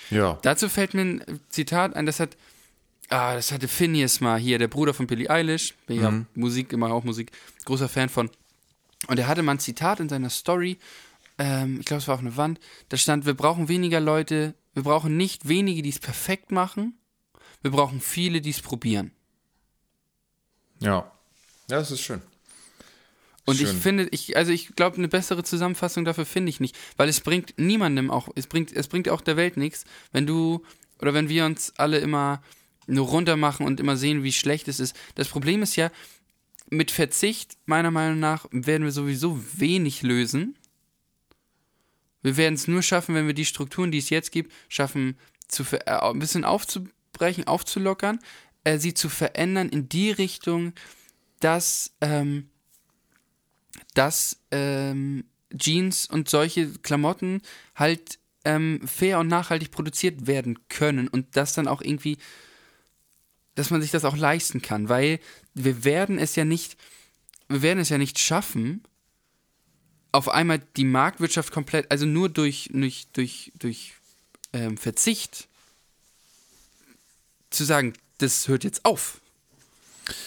Ja. 0.10 0.38
Dazu 0.42 0.70
fällt 0.70 0.94
mir 0.94 1.02
ein 1.02 1.40
Zitat 1.50 1.96
ein, 1.96 2.06
das 2.06 2.20
hat, 2.20 2.36
ah, 3.10 3.36
das 3.36 3.52
hatte 3.52 3.68
Phineas 3.68 4.20
mal 4.20 4.40
hier, 4.40 4.60
der 4.60 4.68
Bruder 4.68 4.94
von 4.94 5.08
Billie 5.08 5.30
Eilish, 5.30 5.74
bin 5.88 6.02
ja 6.02 6.26
Musik, 6.34 6.74
immer 6.74 6.92
auch 6.92 7.04
Musik, 7.04 7.32
großer 7.66 7.90
Fan 7.90 8.10
von. 8.10 8.30
Und 9.08 9.20
er 9.20 9.28
hatte 9.28 9.44
mal 9.44 9.54
ein 9.54 9.60
Zitat 9.60 10.00
in 10.00 10.10
seiner 10.10 10.30
Story, 10.30 10.78
ähm, 11.38 11.80
ich 11.80 11.86
glaube, 11.86 12.02
es 12.02 12.08
war 12.08 12.16
auf 12.16 12.22
einer 12.22 12.38
Wand, 12.38 12.60
da 12.90 12.98
stand, 12.98 13.26
wir 13.26 13.34
brauchen 13.34 13.68
weniger 13.68 14.00
Leute, 14.00 14.54
wir 14.74 14.84
brauchen 14.84 15.18
nicht 15.18 15.48
wenige, 15.48 15.82
die 15.82 15.90
es 15.90 16.00
perfekt 16.00 16.52
machen, 16.52 16.98
wir 17.62 17.72
brauchen 17.72 18.02
viele, 18.02 18.42
die 18.42 18.50
es 18.50 18.62
probieren. 18.62 19.12
Ja. 20.80 21.12
Ja, 21.70 21.80
das 21.80 21.92
ist 21.92 22.02
schön. 22.02 22.22
Und 23.46 23.58
Schön. 23.58 23.68
ich 23.68 23.74
finde, 23.74 24.08
ich, 24.12 24.36
also 24.36 24.52
ich 24.52 24.76
glaube, 24.76 24.98
eine 24.98 25.08
bessere 25.08 25.44
Zusammenfassung 25.44 26.04
dafür 26.04 26.26
finde 26.26 26.50
ich 26.50 26.60
nicht, 26.60 26.76
weil 26.98 27.08
es 27.10 27.22
bringt 27.22 27.54
niemandem 27.58 28.10
auch, 28.10 28.30
es 28.36 28.48
bringt, 28.48 28.72
es 28.72 28.88
bringt 28.88 29.08
auch 29.08 29.22
der 29.22 29.38
Welt 29.38 29.56
nichts, 29.56 29.86
wenn 30.12 30.26
du 30.26 30.64
oder 31.00 31.14
wenn 31.14 31.30
wir 31.30 31.46
uns 31.46 31.74
alle 31.78 32.00
immer 32.00 32.42
nur 32.88 33.08
runter 33.08 33.36
machen 33.36 33.66
und 33.66 33.80
immer 33.80 33.98
sehen, 33.98 34.24
wie 34.24 34.34
schlecht 34.34 34.68
es 34.68 34.80
ist. 34.80 34.96
Das 35.16 35.28
Problem 35.28 35.62
ist 35.62 35.76
ja, 35.76 35.92
mit 36.70 36.92
Verzicht, 36.92 37.58
meiner 37.66 37.92
Meinung 37.92 38.20
nach, 38.20 38.48
werden 38.52 38.84
wir 38.84 38.92
sowieso 38.92 39.40
wenig 39.58 40.02
lösen. 40.02 40.58
Wir 42.22 42.38
werden 42.38 42.56
es 42.56 42.68
nur 42.68 42.82
schaffen, 42.82 43.14
wenn 43.14 43.28
wir 43.28 43.36
die 43.36 43.46
Strukturen, 43.46 43.92
die 43.92 44.00
es 44.00 44.10
jetzt 44.10 44.32
gibt, 44.32 44.52
schaffen, 44.68 45.18
zu 45.48 45.64
ver 45.64 45.88
äh, 45.88 46.10
ein 46.10 46.18
bisschen 46.18 46.44
aufzubrechen, 46.44 47.46
aufzulockern, 47.46 48.20
äh, 48.64 48.80
sie 48.80 48.96
zu 48.96 49.10
verändern 49.10 49.70
in 49.70 49.90
die 49.90 50.10
Richtung, 50.10 50.74
dass 51.40 51.94
ähm, 52.02 52.50
dass 53.96 54.38
ähm, 54.52 55.26
Jeans 55.58 56.08
und 56.08 56.30
solche 56.30 56.72
Klamotten 56.80 57.42
halt 57.76 58.20
ähm, 58.44 58.82
fair 58.88 59.20
und 59.20 59.28
nachhaltig 59.28 59.72
produziert 59.72 60.28
werden 60.28 60.60
können 60.70 61.08
und 61.08 61.36
das 61.36 61.54
dann 61.54 61.68
auch 61.68 61.82
irgendwie, 61.82 62.18
dass 63.56 63.72
man 63.72 63.82
sich 63.82 63.92
das 63.92 64.06
auch 64.06 64.16
leisten 64.16 64.62
kann, 64.62 64.88
weil 64.88 65.20
wir 65.54 65.84
werden 65.84 66.20
es 66.20 66.36
ja 66.36 66.46
nicht, 66.46 66.78
wir 67.50 67.62
werden 67.62 67.80
es 67.80 67.90
ja 67.90 67.98
nicht 67.98 68.20
schaffen, 68.20 68.84
auf 70.12 70.30
einmal 70.30 70.60
die 70.78 70.86
Marktwirtschaft 70.86 71.52
komplett, 71.52 71.92
also 71.92 72.06
nur 72.06 72.30
durch, 72.30 72.70
durch, 72.72 73.08
durch, 73.14 73.52
durch 73.60 73.94
ähm, 74.54 74.78
Verzicht 74.78 75.48
zu 77.50 77.66
sagen, 77.66 77.94
das 78.20 78.48
hört 78.48 78.64
jetzt 78.64 78.86
auf. 78.86 79.20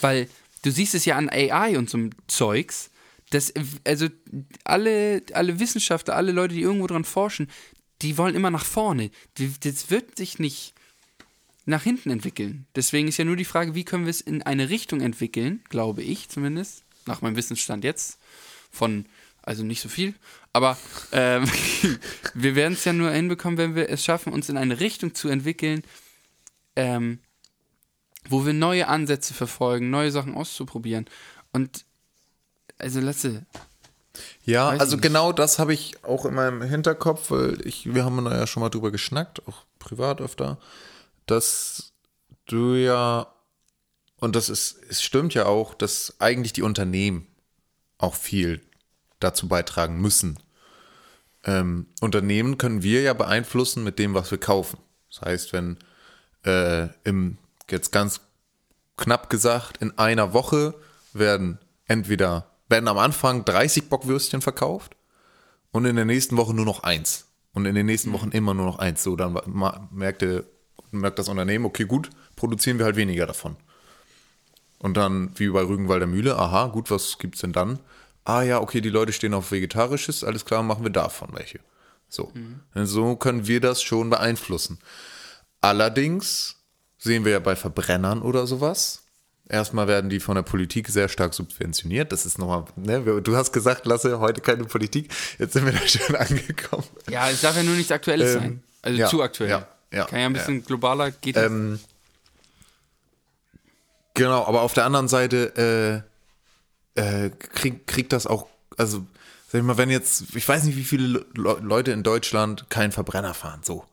Weil 0.00 0.28
du 0.62 0.70
siehst 0.70 0.94
es 0.94 1.04
ja 1.04 1.16
an 1.16 1.30
AI 1.30 1.78
und 1.78 1.88
so 1.88 2.10
Zeugs, 2.26 2.90
dass, 3.30 3.52
also 3.84 4.08
alle, 4.64 5.22
alle 5.32 5.60
Wissenschaftler, 5.60 6.16
alle 6.16 6.32
Leute, 6.32 6.54
die 6.54 6.62
irgendwo 6.62 6.86
dran 6.86 7.04
forschen, 7.04 7.48
die 8.02 8.16
wollen 8.16 8.34
immer 8.34 8.50
nach 8.50 8.64
vorne. 8.64 9.10
Das 9.34 9.90
wird 9.90 10.16
sich 10.16 10.38
nicht 10.38 10.74
nach 11.64 11.82
hinten 11.82 12.10
entwickeln. 12.10 12.66
Deswegen 12.74 13.08
ist 13.08 13.18
ja 13.18 13.24
nur 13.24 13.36
die 13.36 13.44
Frage, 13.44 13.74
wie 13.74 13.84
können 13.84 14.04
wir 14.04 14.10
es 14.10 14.20
in 14.20 14.42
eine 14.42 14.70
Richtung 14.70 15.00
entwickeln, 15.00 15.62
glaube 15.68 16.02
ich 16.02 16.28
zumindest, 16.28 16.84
nach 17.06 17.20
meinem 17.20 17.36
Wissensstand 17.36 17.84
jetzt, 17.84 18.18
von, 18.70 19.06
also 19.42 19.64
nicht 19.64 19.80
so 19.80 19.88
viel, 19.88 20.14
aber 20.52 20.78
ähm, 21.12 21.44
wir 22.34 22.54
werden 22.54 22.72
es 22.72 22.84
ja 22.84 22.92
nur 22.92 23.10
hinbekommen, 23.10 23.58
wenn 23.58 23.74
wir 23.74 23.90
es 23.90 24.04
schaffen, 24.04 24.32
uns 24.32 24.48
in 24.48 24.56
eine 24.56 24.80
Richtung 24.80 25.14
zu 25.14 25.28
entwickeln, 25.28 25.82
ähm, 26.74 27.20
wo 28.28 28.46
wir 28.46 28.52
neue 28.54 28.88
Ansätze 28.88 29.34
verfolgen, 29.34 29.90
neue 29.90 30.10
Sachen 30.10 30.34
auszuprobieren. 30.34 31.06
Und 31.52 31.84
also 32.78 33.00
Lasse, 33.00 33.44
Ja, 34.44 34.68
also 34.70 34.96
nicht. 34.96 35.02
genau 35.02 35.32
das 35.32 35.58
habe 35.58 35.74
ich 35.74 36.02
auch 36.04 36.24
in 36.24 36.34
meinem 36.34 36.62
Hinterkopf, 36.62 37.30
weil 37.30 37.66
ich, 37.66 37.92
wir 37.94 38.04
haben 38.04 38.24
da 38.24 38.36
ja 38.36 38.46
schon 38.46 38.62
mal 38.62 38.70
drüber 38.70 38.90
geschnackt, 38.90 39.46
auch 39.46 39.64
privat 39.78 40.20
öfter, 40.20 40.58
dass 41.26 41.92
du 42.46 42.74
ja 42.74 43.26
und 44.20 44.34
das 44.34 44.48
ist, 44.48 44.78
es 44.88 45.02
stimmt 45.02 45.34
ja 45.34 45.46
auch, 45.46 45.74
dass 45.74 46.14
eigentlich 46.18 46.52
die 46.52 46.62
Unternehmen 46.62 47.26
auch 47.98 48.14
viel 48.14 48.60
dazu 49.20 49.48
beitragen 49.48 50.00
müssen. 50.00 50.38
Ähm, 51.44 51.86
Unternehmen 52.00 52.58
können 52.58 52.82
wir 52.82 53.02
ja 53.02 53.12
beeinflussen 53.12 53.84
mit 53.84 53.98
dem, 53.98 54.14
was 54.14 54.30
wir 54.30 54.38
kaufen. 54.38 54.78
Das 55.10 55.22
heißt, 55.22 55.52
wenn 55.52 55.78
äh, 56.44 56.88
im, 57.04 57.38
jetzt 57.70 57.92
ganz 57.92 58.20
knapp 58.96 59.30
gesagt, 59.30 59.76
in 59.78 59.96
einer 59.98 60.32
Woche 60.32 60.74
werden 61.12 61.58
entweder, 61.86 62.50
werden 62.68 62.88
am 62.88 62.98
Anfang 62.98 63.44
30 63.44 63.88
Bockwürstchen 63.88 64.42
verkauft 64.42 64.96
und 65.72 65.84
in 65.84 65.96
der 65.96 66.04
nächsten 66.04 66.36
Woche 66.36 66.54
nur 66.54 66.64
noch 66.64 66.82
eins. 66.82 67.26
Und 67.54 67.66
in 67.66 67.74
den 67.74 67.86
nächsten 67.86 68.12
Wochen 68.12 68.30
immer 68.30 68.54
nur 68.54 68.66
noch 68.66 68.78
eins. 68.78 69.02
So, 69.02 69.16
dann 69.16 69.38
merkte, 69.90 70.44
merkt 70.90 71.18
das 71.18 71.28
Unternehmen, 71.28 71.64
okay, 71.64 71.84
gut, 71.84 72.10
produzieren 72.36 72.78
wir 72.78 72.84
halt 72.84 72.96
weniger 72.96 73.26
davon. 73.26 73.56
Und 74.78 74.96
dann, 74.96 75.30
wie 75.34 75.48
bei 75.48 75.62
Rügenwalder 75.62 76.06
Mühle, 76.06 76.36
aha, 76.36 76.68
gut, 76.68 76.90
was 76.90 77.18
gibt's 77.18 77.40
denn 77.40 77.52
dann? 77.52 77.80
Ah 78.24 78.42
ja, 78.42 78.60
okay, 78.60 78.80
die 78.80 78.90
Leute 78.90 79.12
stehen 79.12 79.34
auf 79.34 79.50
Vegetarisches, 79.50 80.22
alles 80.22 80.44
klar, 80.44 80.62
machen 80.62 80.84
wir 80.84 80.90
davon 80.90 81.30
welche. 81.32 81.60
So. 82.08 82.30
Und 82.74 82.86
So 82.86 83.16
können 83.16 83.46
wir 83.46 83.60
das 83.60 83.82
schon 83.82 84.10
beeinflussen. 84.10 84.78
Allerdings 85.60 86.56
sehen 86.98 87.24
wir 87.24 87.32
ja 87.32 87.38
bei 87.38 87.56
Verbrennern 87.56 88.22
oder 88.22 88.46
sowas. 88.46 89.04
Erstmal 89.48 89.88
werden 89.88 90.10
die 90.10 90.20
von 90.20 90.34
der 90.34 90.42
Politik 90.42 90.88
sehr 90.88 91.08
stark 91.08 91.32
subventioniert. 91.32 92.12
Das 92.12 92.26
ist 92.26 92.38
nochmal, 92.38 92.64
ne, 92.76 93.22
du 93.22 93.36
hast 93.36 93.52
gesagt, 93.52 93.86
Lasse, 93.86 94.18
heute 94.20 94.42
keine 94.42 94.64
Politik. 94.64 95.10
Jetzt 95.38 95.54
sind 95.54 95.64
wir 95.64 95.72
da 95.72 95.78
schon 95.86 96.16
angekommen. 96.16 96.84
Ja, 97.08 97.30
es 97.30 97.40
darf 97.40 97.56
ja 97.56 97.62
nur 97.62 97.74
nichts 97.74 97.90
Aktuelles 97.90 98.34
Ähm, 98.34 98.40
sein. 98.40 98.62
Also 98.82 98.98
ja, 98.98 99.08
zu 99.08 99.22
aktuell. 99.22 99.50
ja, 99.50 99.66
ja, 99.92 100.04
Kann 100.04 100.20
ja 100.20 100.26
ein 100.26 100.32
bisschen 100.34 100.64
globaler, 100.64 101.10
geht? 101.10 101.36
Ähm, 101.36 101.80
genau, 104.14 104.44
aber 104.46 104.62
auf 104.62 104.74
der 104.74 104.84
anderen 104.84 105.08
Seite 105.08 106.04
äh, 106.96 107.00
äh, 107.26 107.30
krieg, 107.30 107.86
kriegt 107.86 108.12
das 108.12 108.26
auch, 108.26 108.48
also 108.76 109.06
sag 109.50 109.60
ich 109.60 109.64
mal, 109.64 109.78
wenn 109.78 109.90
jetzt, 109.90 110.34
ich 110.34 110.46
weiß 110.46 110.64
nicht, 110.64 110.76
wie 110.76 110.84
viele 110.84 111.24
Le 111.34 111.56
Leute 111.62 111.92
in 111.92 112.02
Deutschland 112.02 112.68
keinen 112.68 112.92
Verbrenner 112.92 113.34
fahren, 113.34 113.60
so. 113.62 113.84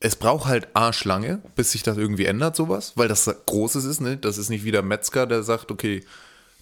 Es 0.00 0.16
braucht 0.16 0.46
halt 0.46 0.68
Arschlange, 0.74 1.42
bis 1.56 1.72
sich 1.72 1.82
das 1.82 1.96
irgendwie 1.96 2.26
ändert, 2.26 2.54
sowas, 2.54 2.92
weil 2.96 3.08
das 3.08 3.24
Großes 3.46 3.84
ist, 3.84 4.00
ne? 4.00 4.16
Das 4.16 4.38
ist 4.38 4.48
nicht 4.48 4.64
wie 4.64 4.70
der 4.70 4.82
Metzger, 4.82 5.26
der 5.26 5.42
sagt, 5.42 5.72
okay, 5.72 6.04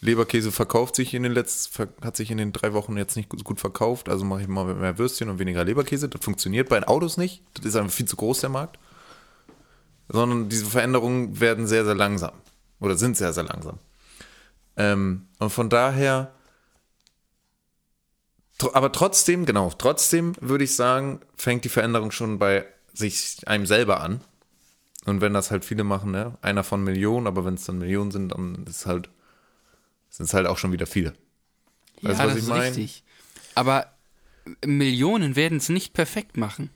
Leberkäse 0.01 0.53
verkauft 0.53 0.97
sich 0.97 1.13
in 1.15 1.23
den 1.23 1.33
letzten, 1.33 1.89
hat 2.03 2.17
sich 2.17 2.31
in 2.31 2.39
den 2.39 2.53
drei 2.53 2.73
Wochen 2.73 2.97
jetzt 2.97 3.17
nicht 3.17 3.29
gut 3.29 3.61
verkauft, 3.61 4.09
also 4.09 4.25
mache 4.25 4.43
ich 4.43 4.49
mal 4.49 4.75
mehr 4.75 4.99
Würstchen 4.99 5.29
und 5.29 5.39
weniger 5.39 5.65
Leberkäse. 5.65 6.09
Das 6.09 6.25
funktioniert 6.25 6.69
bei 6.69 6.79
den 6.79 6.89
Autos 6.89 7.17
nicht. 7.17 7.43
Das 7.55 7.65
ist 7.65 7.77
einfach 7.77 7.93
viel 7.93 8.07
zu 8.07 8.17
groß, 8.17 8.41
der 8.41 8.51
Markt 8.51 8.79
sondern 10.09 10.49
diese 10.49 10.67
Veränderungen 10.67 11.41
werden 11.41 11.67
sehr, 11.67 11.85
sehr 11.85 11.95
langsam 11.95 12.33
oder 12.81 12.97
sind 12.97 13.17
sehr, 13.17 13.33
sehr 13.33 13.45
langsam. 13.45 13.79
Ähm, 14.77 15.29
und 15.39 15.51
von 15.51 15.69
daher, 15.69 16.33
aber 18.73 18.93
trotzdem, 18.93 19.47
genau, 19.47 19.71
trotzdem 19.77 20.35
würde 20.41 20.65
ich 20.65 20.75
sagen, 20.75 21.21
fängt 21.37 21.65
die 21.65 21.69
Veränderung 21.69 22.11
schon 22.11 22.39
bei 22.39 22.67
sich 22.97 23.47
einem 23.47 23.67
selber 23.67 24.01
an. 24.01 24.21
Und 25.05 25.21
wenn 25.21 25.35
das 25.35 25.51
halt 25.51 25.65
viele 25.65 25.85
machen, 25.85 26.11
ne, 26.11 26.37
einer 26.43 26.65
von 26.65 26.83
Millionen, 26.83 27.27
aber 27.27 27.45
wenn 27.45 27.55
es 27.55 27.65
dann 27.65 27.79
Millionen 27.79 28.11
sind, 28.11 28.31
dann 28.31 28.65
ist 28.67 28.87
halt, 28.87 29.09
sind 30.11 30.27
es 30.27 30.35
halt 30.35 30.47
auch 30.47 30.59
schon 30.59 30.73
wieder 30.73 30.87
viele. 30.87 31.15
Weißt 32.03 32.19
ja, 32.21 32.27
was 32.27 32.33
das 32.35 32.37
ich 32.37 32.43
ist 32.43 32.49
mein? 32.49 32.61
richtig. 32.63 33.05
Aber 33.55 33.87
Millionen 34.65 35.37
werden 35.37 35.59
es 35.59 35.69
nicht 35.69 35.93
perfekt 35.93 36.37
machen. 36.37 36.71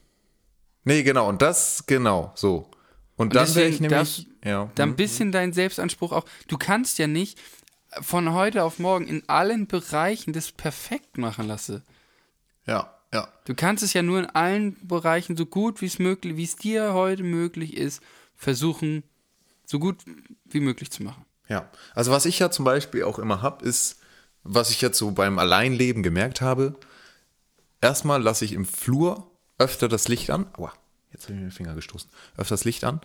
Nee, 0.84 1.02
genau, 1.02 1.28
und 1.28 1.42
das, 1.42 1.84
genau, 1.86 2.32
so. 2.34 2.70
Und, 3.16 3.26
Und 3.26 3.34
dann 3.34 3.54
wäre 3.54 3.68
ich 3.68 3.80
nämlich, 3.80 4.28
ja, 4.44 4.70
Da 4.74 4.84
hm. 4.84 4.90
ein 4.92 4.96
bisschen 4.96 5.32
dein 5.32 5.52
Selbstanspruch 5.52 6.12
auch. 6.12 6.24
Du 6.48 6.56
kannst 6.56 6.98
ja 6.98 7.06
nicht 7.06 7.38
von 8.00 8.32
heute 8.32 8.64
auf 8.64 8.78
morgen 8.78 9.06
in 9.08 9.28
allen 9.28 9.66
Bereichen 9.66 10.32
das 10.32 10.52
perfekt 10.52 11.18
machen 11.18 11.46
lassen. 11.48 11.82
ja, 12.66 12.94
ja. 13.12 13.28
Du 13.44 13.54
kannst 13.54 13.82
es 13.82 13.92
ja 13.92 14.02
nur 14.02 14.20
in 14.20 14.26
allen 14.26 14.76
Bereichen 14.86 15.36
so 15.36 15.46
gut 15.46 15.80
wie 15.80 15.86
es 15.86 15.98
möglich, 15.98 16.36
wie 16.36 16.44
es 16.44 16.56
dir 16.56 16.92
heute 16.94 17.22
möglich 17.22 17.76
ist, 17.76 18.02
versuchen, 18.36 19.02
so 19.66 19.78
gut 19.78 19.98
wie 20.44 20.60
möglich 20.60 20.90
zu 20.90 21.02
machen. 21.02 21.24
Ja, 21.48 21.70
also 21.94 22.12
was 22.12 22.26
ich 22.26 22.38
ja 22.38 22.50
zum 22.50 22.64
Beispiel 22.64 23.02
auch 23.02 23.18
immer 23.18 23.42
habe, 23.42 23.64
ist, 23.64 23.98
was 24.42 24.70
ich 24.70 24.80
jetzt 24.80 24.98
so 24.98 25.10
beim 25.10 25.38
Alleinleben 25.38 26.02
gemerkt 26.02 26.40
habe, 26.40 26.76
erstmal 27.80 28.22
lasse 28.22 28.44
ich 28.44 28.52
im 28.52 28.64
Flur 28.64 29.30
öfter 29.58 29.88
das 29.88 30.08
Licht 30.08 30.30
an. 30.30 30.46
Aua, 30.56 30.72
jetzt 31.12 31.24
habe 31.24 31.34
ich 31.34 31.40
mir 31.40 31.46
den 31.46 31.52
Finger 31.52 31.74
gestoßen. 31.74 32.08
Öfter 32.36 32.54
das 32.54 32.64
Licht 32.64 32.84
an, 32.84 33.00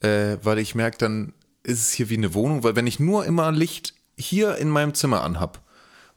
äh, 0.00 0.36
weil 0.42 0.58
ich 0.58 0.74
merke, 0.74 0.98
dann 0.98 1.32
ist 1.62 1.80
es 1.80 1.92
hier 1.92 2.08
wie 2.10 2.16
eine 2.16 2.34
Wohnung, 2.34 2.62
weil 2.62 2.76
wenn 2.76 2.86
ich 2.86 3.00
nur 3.00 3.24
immer 3.24 3.50
Licht 3.52 3.94
hier 4.16 4.56
in 4.56 4.68
meinem 4.68 4.94
Zimmer 4.94 5.22
anhab 5.22 5.62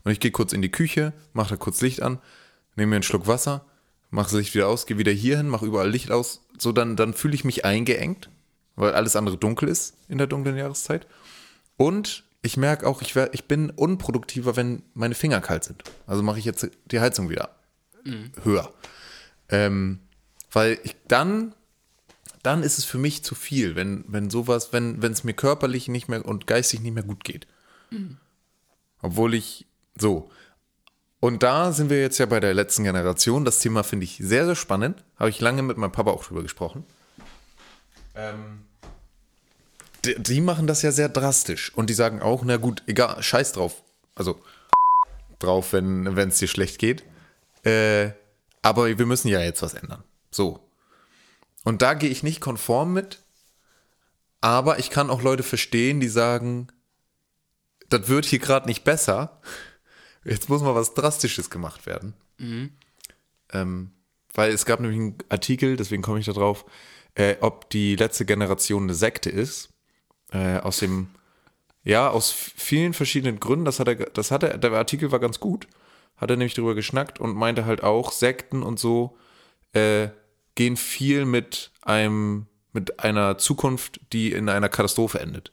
und 0.04 0.12
ich 0.12 0.20
gehe 0.20 0.30
kurz 0.30 0.52
in 0.52 0.62
die 0.62 0.70
Küche, 0.70 1.12
mache 1.32 1.50
da 1.50 1.56
kurz 1.56 1.80
Licht 1.80 2.02
an, 2.02 2.18
nehme 2.76 2.90
mir 2.90 2.96
einen 2.96 3.02
Schluck 3.02 3.26
Wasser, 3.26 3.64
mache 4.10 4.30
das 4.30 4.38
Licht 4.38 4.54
wieder 4.54 4.68
aus, 4.68 4.86
gehe 4.86 4.98
wieder 4.98 5.12
hier 5.12 5.36
hin, 5.36 5.48
mache 5.48 5.66
überall 5.66 5.90
Licht 5.90 6.10
aus, 6.10 6.44
so 6.58 6.72
dann, 6.72 6.96
dann 6.96 7.14
fühle 7.14 7.34
ich 7.34 7.44
mich 7.44 7.64
eingeengt, 7.64 8.30
weil 8.76 8.94
alles 8.94 9.16
andere 9.16 9.36
dunkel 9.36 9.68
ist 9.68 9.94
in 10.08 10.18
der 10.18 10.26
dunklen 10.26 10.56
Jahreszeit. 10.56 11.06
Und 11.76 12.24
ich 12.42 12.56
merke 12.56 12.86
auch, 12.86 13.02
ich, 13.02 13.14
werd, 13.14 13.34
ich 13.34 13.44
bin 13.44 13.70
unproduktiver, 13.70 14.56
wenn 14.56 14.82
meine 14.94 15.14
Finger 15.14 15.40
kalt 15.40 15.64
sind. 15.64 15.84
Also 16.06 16.22
mache 16.22 16.38
ich 16.38 16.44
jetzt 16.44 16.68
die 16.86 17.00
Heizung 17.00 17.30
wieder 17.30 17.54
höher. 18.42 18.72
Ähm, 19.48 20.00
weil 20.50 20.78
ich 20.82 20.96
dann, 21.08 21.54
dann 22.42 22.62
ist 22.62 22.78
es 22.78 22.84
für 22.84 22.98
mich 22.98 23.22
zu 23.22 23.34
viel, 23.34 23.76
wenn, 23.76 24.04
wenn 24.08 24.28
sowas, 24.28 24.72
wenn 24.72 25.00
wenn 25.02 25.12
es 25.12 25.24
mir 25.24 25.34
körperlich 25.34 25.88
nicht 25.88 26.08
mehr 26.08 26.24
und 26.24 26.46
geistig 26.46 26.80
nicht 26.80 26.94
mehr 26.94 27.04
gut 27.04 27.24
geht. 27.24 27.46
Obwohl 29.00 29.34
ich 29.34 29.66
so. 29.98 30.30
Und 31.22 31.44
da 31.44 31.70
sind 31.70 31.88
wir 31.88 32.00
jetzt 32.00 32.18
ja 32.18 32.26
bei 32.26 32.40
der 32.40 32.52
letzten 32.52 32.82
Generation. 32.82 33.44
Das 33.44 33.60
Thema 33.60 33.84
finde 33.84 34.02
ich 34.02 34.18
sehr, 34.20 34.44
sehr 34.44 34.56
spannend. 34.56 35.04
Habe 35.20 35.30
ich 35.30 35.40
lange 35.40 35.62
mit 35.62 35.76
meinem 35.76 35.92
Papa 35.92 36.10
auch 36.10 36.24
drüber 36.24 36.42
gesprochen. 36.42 36.84
Ähm, 38.16 38.64
die, 40.04 40.20
die 40.20 40.40
machen 40.40 40.66
das 40.66 40.82
ja 40.82 40.90
sehr 40.90 41.08
drastisch. 41.08 41.72
Und 41.76 41.90
die 41.90 41.94
sagen 41.94 42.20
auch, 42.20 42.42
na 42.44 42.56
gut, 42.56 42.82
egal, 42.88 43.22
scheiß 43.22 43.52
drauf. 43.52 43.84
Also 44.16 44.42
drauf, 45.38 45.72
wenn 45.72 46.08
es 46.08 46.38
dir 46.38 46.48
schlecht 46.48 46.80
geht. 46.80 47.04
Äh, 47.64 48.10
aber 48.60 48.98
wir 48.98 49.06
müssen 49.06 49.28
ja 49.28 49.38
jetzt 49.38 49.62
was 49.62 49.74
ändern. 49.74 50.02
So. 50.32 50.68
Und 51.62 51.82
da 51.82 51.94
gehe 51.94 52.10
ich 52.10 52.24
nicht 52.24 52.40
konform 52.40 52.92
mit. 52.94 53.20
Aber 54.40 54.80
ich 54.80 54.90
kann 54.90 55.08
auch 55.08 55.22
Leute 55.22 55.44
verstehen, 55.44 56.00
die 56.00 56.08
sagen, 56.08 56.66
das 57.90 58.08
wird 58.08 58.24
hier 58.24 58.40
gerade 58.40 58.66
nicht 58.66 58.82
besser. 58.82 59.40
Jetzt 60.24 60.48
muss 60.48 60.62
mal 60.62 60.74
was 60.74 60.94
Drastisches 60.94 61.50
gemacht 61.50 61.86
werden. 61.86 62.14
Ähm, 63.52 63.92
weil 64.34 64.52
es 64.52 64.64
gab 64.64 64.80
nämlich 64.80 64.98
einen 64.98 65.18
Artikel, 65.28 65.76
deswegen 65.76 66.02
komme 66.02 66.20
ich 66.20 66.26
da 66.26 66.32
drauf, 66.32 66.64
äh, 67.14 67.36
ob 67.40 67.68
die 67.70 67.96
letzte 67.96 68.24
Generation 68.24 68.84
eine 68.84 68.94
Sekte 68.94 69.30
ist. 69.30 69.70
Äh, 70.32 70.58
aus 70.58 70.78
dem, 70.78 71.08
ja, 71.84 72.08
aus 72.08 72.30
vielen 72.30 72.94
verschiedenen 72.94 73.40
Gründen. 73.40 73.64
Das 73.64 73.80
hat 73.80 73.88
er, 73.88 73.96
das 73.96 74.30
hat 74.30 74.42
er, 74.42 74.56
der 74.56 74.72
Artikel 74.72 75.12
war 75.12 75.18
ganz 75.18 75.40
gut. 75.40 75.66
Hat 76.16 76.30
er 76.30 76.36
nämlich 76.36 76.54
drüber 76.54 76.74
geschnackt 76.74 77.20
und 77.20 77.36
meinte 77.36 77.66
halt 77.66 77.82
auch, 77.82 78.12
Sekten 78.12 78.62
und 78.62 78.78
so 78.78 79.18
äh, 79.72 80.08
gehen 80.54 80.76
viel 80.76 81.24
mit 81.24 81.70
einem, 81.82 82.46
mit 82.72 83.00
einer 83.00 83.38
Zukunft, 83.38 84.00
die 84.12 84.32
in 84.32 84.48
einer 84.48 84.68
Katastrophe 84.68 85.20
endet. 85.20 85.52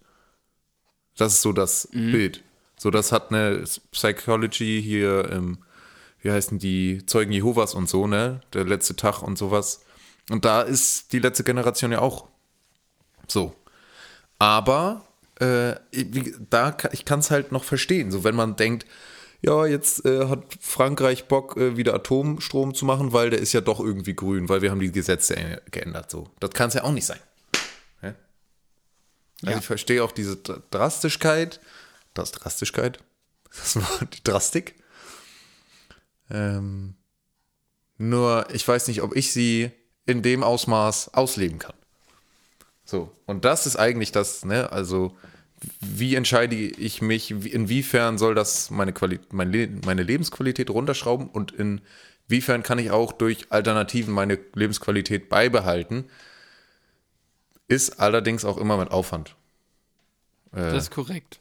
Das 1.18 1.34
ist 1.34 1.42
so 1.42 1.52
das 1.52 1.90
Bild. 2.12 2.44
So, 2.82 2.90
das 2.92 3.12
hat 3.12 3.32
eine 3.32 3.66
Psychology 3.92 4.82
hier, 4.82 5.30
ähm, 5.32 5.58
wie 6.22 6.32
heißen 6.32 6.60
die 6.60 7.06
Zeugen 7.06 7.34
Jehovas 7.34 7.74
und 7.74 7.90
so, 7.90 8.08
ne? 8.08 8.40
Der 8.54 8.64
letzte 8.64 8.96
Tag 8.96 9.22
und 9.22 9.38
sowas. 9.38 9.82
Und 10.30 10.46
da 10.46 10.62
ist 10.62 11.12
die 11.12 11.20
letzte 11.20 11.44
Generation 11.44 11.92
ja 11.92 12.00
auch 12.00 12.28
so. 13.28 13.54
Aber 14.38 15.06
äh, 15.42 15.76
wie, 15.92 16.34
da 16.50 16.76
ich 16.94 17.04
kann 17.04 17.20
es 17.20 17.32
halt 17.32 17.52
noch 17.52 17.66
verstehen. 17.66 18.12
So, 18.12 18.24
wenn 18.24 18.36
man 18.36 18.56
denkt, 18.56 18.86
ja, 19.42 19.66
jetzt 19.66 20.06
äh, 20.06 20.28
hat 20.28 20.44
Frankreich 20.62 21.26
Bock, 21.26 21.58
äh, 21.58 21.76
wieder 21.76 21.94
Atomstrom 21.94 22.74
zu 22.74 22.86
machen, 22.86 23.12
weil 23.12 23.30
der 23.30 23.40
ist 23.40 23.52
ja 23.54 23.62
doch 23.62 23.82
irgendwie 23.82 24.14
grün, 24.16 24.48
weil 24.48 24.62
wir 24.62 24.72
haben 24.72 24.80
die 24.80 24.92
Gesetze 24.92 25.36
äh, 25.36 25.58
geändert. 25.72 26.12
So, 26.12 26.30
das 26.40 26.52
kann 26.52 26.70
es 26.70 26.76
ja 26.76 26.84
auch 26.86 26.92
nicht 26.92 27.06
sein. 27.06 27.20
Hä? 28.02 28.14
Also 29.42 29.52
Ja. 29.52 29.58
ich 29.58 29.66
verstehe 29.66 30.02
auch 30.04 30.12
diese 30.14 30.38
Dr- 30.38 30.62
Drastischkeit. 30.72 31.60
Das 32.20 32.32
Drastischkeit? 32.32 33.00
Das 33.56 33.76
war 33.76 34.06
die 34.14 34.24
Drastik. 34.24 34.76
Ähm, 36.30 36.96
nur 37.98 38.48
ich 38.54 38.68
weiß 38.68 38.88
nicht, 38.88 39.02
ob 39.02 39.16
ich 39.16 39.34
sie 39.34 39.72
in 40.06 40.22
dem 40.22 40.44
Ausmaß 40.44 41.14
ausleben 41.14 41.60
kann. 41.60 41.74
So, 42.86 43.12
und 43.26 43.46
das 43.46 43.66
ist 43.68 43.76
eigentlich 43.76 44.12
das, 44.12 44.46
ne, 44.46 44.72
also 44.72 45.16
wie 45.82 46.16
entscheide 46.16 46.56
ich 46.56 47.02
mich, 47.02 47.44
wie- 47.44 47.50
inwiefern 47.50 48.18
soll 48.18 48.34
das 48.34 48.70
meine, 48.70 48.94
Quali 48.94 49.20
mein 49.32 49.52
Le 49.52 49.68
meine 49.86 50.04
Lebensqualität 50.04 50.70
runterschrauben 50.70 51.28
und 51.30 51.52
inwiefern 51.52 52.64
kann 52.64 52.80
ich 52.80 52.92
auch 52.92 53.12
durch 53.12 53.48
Alternativen 53.52 54.14
meine 54.14 54.40
Lebensqualität 54.56 55.30
beibehalten, 55.30 56.06
ist 57.68 58.00
allerdings 58.00 58.46
auch 58.46 58.58
immer 58.58 58.78
mit 58.78 58.90
Aufwand. 58.90 59.36
äh, 60.54 60.58
Das 60.72 60.86
ist 60.86 60.92
korrekt. 60.92 61.40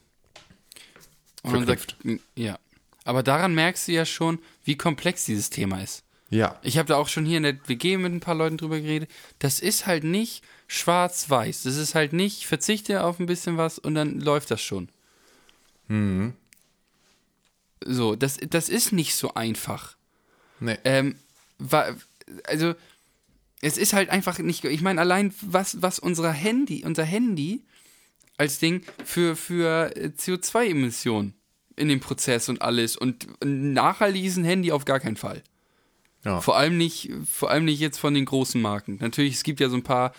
Verknüpft. 1.44 1.96
ja. 2.34 2.58
Aber 3.04 3.22
daran 3.22 3.54
merkst 3.54 3.88
du 3.88 3.92
ja 3.92 4.04
schon, 4.04 4.38
wie 4.64 4.76
komplex 4.76 5.24
dieses 5.24 5.48
Thema 5.50 5.82
ist. 5.82 6.02
ja. 6.30 6.58
Ich 6.62 6.76
habe 6.76 6.88
da 6.88 6.96
auch 6.96 7.08
schon 7.08 7.24
hier 7.24 7.38
in 7.38 7.42
der 7.44 7.56
WG 7.68 7.96
mit 7.96 8.12
ein 8.12 8.20
paar 8.20 8.34
Leuten 8.34 8.58
drüber 8.58 8.78
geredet. 8.80 9.10
Das 9.38 9.60
ist 9.60 9.86
halt 9.86 10.04
nicht 10.04 10.42
schwarz-weiß. 10.66 11.62
Das 11.62 11.76
ist 11.76 11.94
halt 11.94 12.12
nicht, 12.12 12.46
verzichte 12.46 13.02
auf 13.04 13.18
ein 13.18 13.24
bisschen 13.26 13.56
was 13.56 13.78
und 13.78 13.94
dann 13.94 14.20
läuft 14.20 14.50
das 14.50 14.60
schon. 14.60 14.90
So, 17.84 18.14
das, 18.16 18.36
das 18.50 18.68
ist 18.68 18.92
nicht 18.92 19.14
so 19.14 19.34
einfach. 19.34 19.96
Nee. 20.60 20.76
Ähm, 20.84 21.14
wa- 21.58 21.94
also, 22.44 22.74
es 23.62 23.78
ist 23.78 23.92
halt 23.92 24.10
einfach 24.10 24.38
nicht. 24.38 24.64
Ich 24.64 24.82
meine, 24.82 25.00
allein 25.00 25.32
was, 25.40 25.80
was 25.80 25.98
unser 25.98 26.30
Handy, 26.32 26.84
unser 26.84 27.04
Handy 27.04 27.62
als 28.38 28.58
Ding 28.58 28.82
für, 29.04 29.36
für 29.36 29.94
äh, 29.96 30.06
CO2-Emissionen 30.16 31.34
in 31.76 31.88
dem 31.88 32.00
Prozess 32.00 32.48
und 32.48 32.62
alles 32.62 32.96
und 32.96 33.26
ein 33.42 33.72
nachhaltiges 33.72 34.36
Handy 34.38 34.72
auf 34.72 34.84
gar 34.84 35.00
keinen 35.00 35.16
Fall. 35.16 35.42
ja. 36.24 36.40
Vor 36.40 36.56
allem 36.56 36.76
nicht, 36.78 37.10
vor 37.30 37.50
allem 37.50 37.66
nicht 37.66 37.80
jetzt 37.80 37.98
von 37.98 38.14
den 38.14 38.24
großen 38.24 38.60
Marken. 38.60 38.98
Natürlich, 39.00 39.34
es 39.34 39.42
gibt 39.42 39.60
ja 39.60 39.68
so 39.68 39.76
ein 39.76 39.84
paar, 39.84 40.12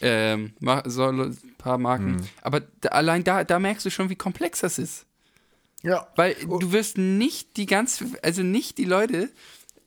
ähm, 0.00 0.54
so, 0.86 1.04
ein 1.08 1.36
paar 1.58 1.78
Marken, 1.78 2.28
aber 2.42 2.60
da, 2.80 2.90
allein 2.90 3.24
da, 3.24 3.44
da 3.44 3.58
merkst 3.58 3.84
du 3.84 3.90
schon, 3.90 4.10
wie 4.10 4.16
komplex 4.16 4.60
das 4.60 4.78
ist. 4.78 5.06
ja. 5.82 6.08
Weil 6.16 6.34
du 6.34 6.72
wirst 6.72 6.98
nicht 6.98 7.56
die 7.56 7.66
ganz, 7.66 8.04
also 8.22 8.42
nicht 8.42 8.78
die 8.78 8.84
Leute 8.84 9.30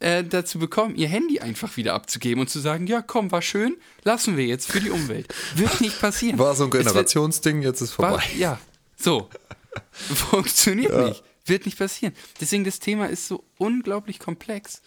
äh, 0.01 0.23
dazu 0.23 0.59
bekommen, 0.59 0.95
ihr 0.95 1.07
Handy 1.07 1.39
einfach 1.39 1.77
wieder 1.77 1.93
abzugeben 1.93 2.41
und 2.41 2.49
zu 2.49 2.59
sagen, 2.59 2.87
ja 2.87 3.01
komm, 3.01 3.31
war 3.31 3.41
schön, 3.41 3.77
lassen 4.03 4.37
wir 4.37 4.45
jetzt 4.45 4.71
für 4.71 4.79
die 4.79 4.89
Umwelt. 4.89 5.33
Wird 5.55 5.81
nicht 5.81 5.99
passieren. 5.99 6.39
War 6.39 6.55
so 6.55 6.65
ein 6.65 6.69
Generationsding, 6.71 7.61
jetzt 7.61 7.81
ist 7.81 7.91
vorbei. 7.91 8.11
war, 8.11 8.23
ja, 8.37 8.59
so. 8.97 9.29
Funktioniert 9.91 10.93
nicht. 11.05 11.23
Wird 11.45 11.65
nicht 11.65 11.77
passieren. 11.77 12.13
Deswegen, 12.39 12.63
das 12.63 12.79
Thema 12.79 13.07
ist 13.07 13.27
so 13.27 13.43
unglaublich 13.57 14.19
komplex. 14.19 14.81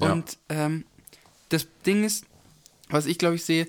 Ja. 0.00 0.12
Und 0.12 0.38
ähm, 0.48 0.84
das 1.48 1.66
Ding 1.84 2.04
ist, 2.04 2.24
was 2.88 3.06
ich 3.06 3.18
glaube 3.18 3.36
ich 3.36 3.44
sehe, 3.44 3.68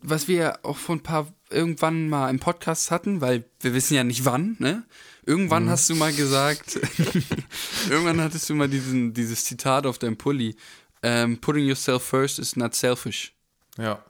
was 0.00 0.28
wir 0.28 0.60
auch 0.64 0.76
vor 0.76 0.96
ein 0.96 1.02
paar 1.02 1.32
irgendwann 1.50 2.08
mal 2.08 2.30
im 2.30 2.38
Podcast 2.38 2.90
hatten, 2.90 3.20
weil 3.20 3.44
wir 3.60 3.74
wissen 3.74 3.94
ja 3.94 4.04
nicht 4.04 4.24
wann, 4.24 4.56
ne? 4.58 4.84
Irgendwann 5.28 5.64
Mhm. 5.66 5.68
hast 5.68 5.90
du 5.90 5.94
mal 5.94 6.12
gesagt, 6.14 6.76
irgendwann 7.90 8.20
hattest 8.22 8.48
du 8.48 8.54
mal 8.54 8.66
diesen, 8.68 9.12
dieses 9.12 9.44
Zitat 9.44 9.84
auf 9.84 9.98
deinem 9.98 10.16
Pulli, 10.16 10.56
ähm, 11.02 11.38
putting 11.38 11.66
yourself 11.66 12.02
first 12.02 12.38
is 12.38 12.56
not 12.56 12.74
selfish. 12.74 13.34
Ja. 13.76 14.02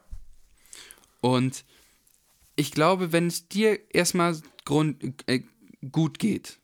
Und 1.19 1.65
ich 2.55 2.71
glaube, 2.71 3.11
wenn 3.11 3.27
es 3.27 3.49
dir 3.49 3.79
erstmal 3.93 4.39
Grund, 4.63 5.03
äh, 5.27 5.41
gut 5.91 6.19
geht, 6.19 6.57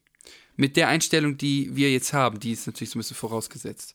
mit 0.56 0.78
der 0.78 0.88
Einstellung, 0.88 1.38
die 1.38 1.76
wir 1.76 1.92
jetzt 1.92 2.14
haben, 2.14 2.40
die 2.40 2.54
ist 2.54 2.66
natürlich 2.66 2.92
so 2.92 2.98
ein 2.98 3.02
bisschen 3.02 3.18
vorausgesetzt, 3.18 3.94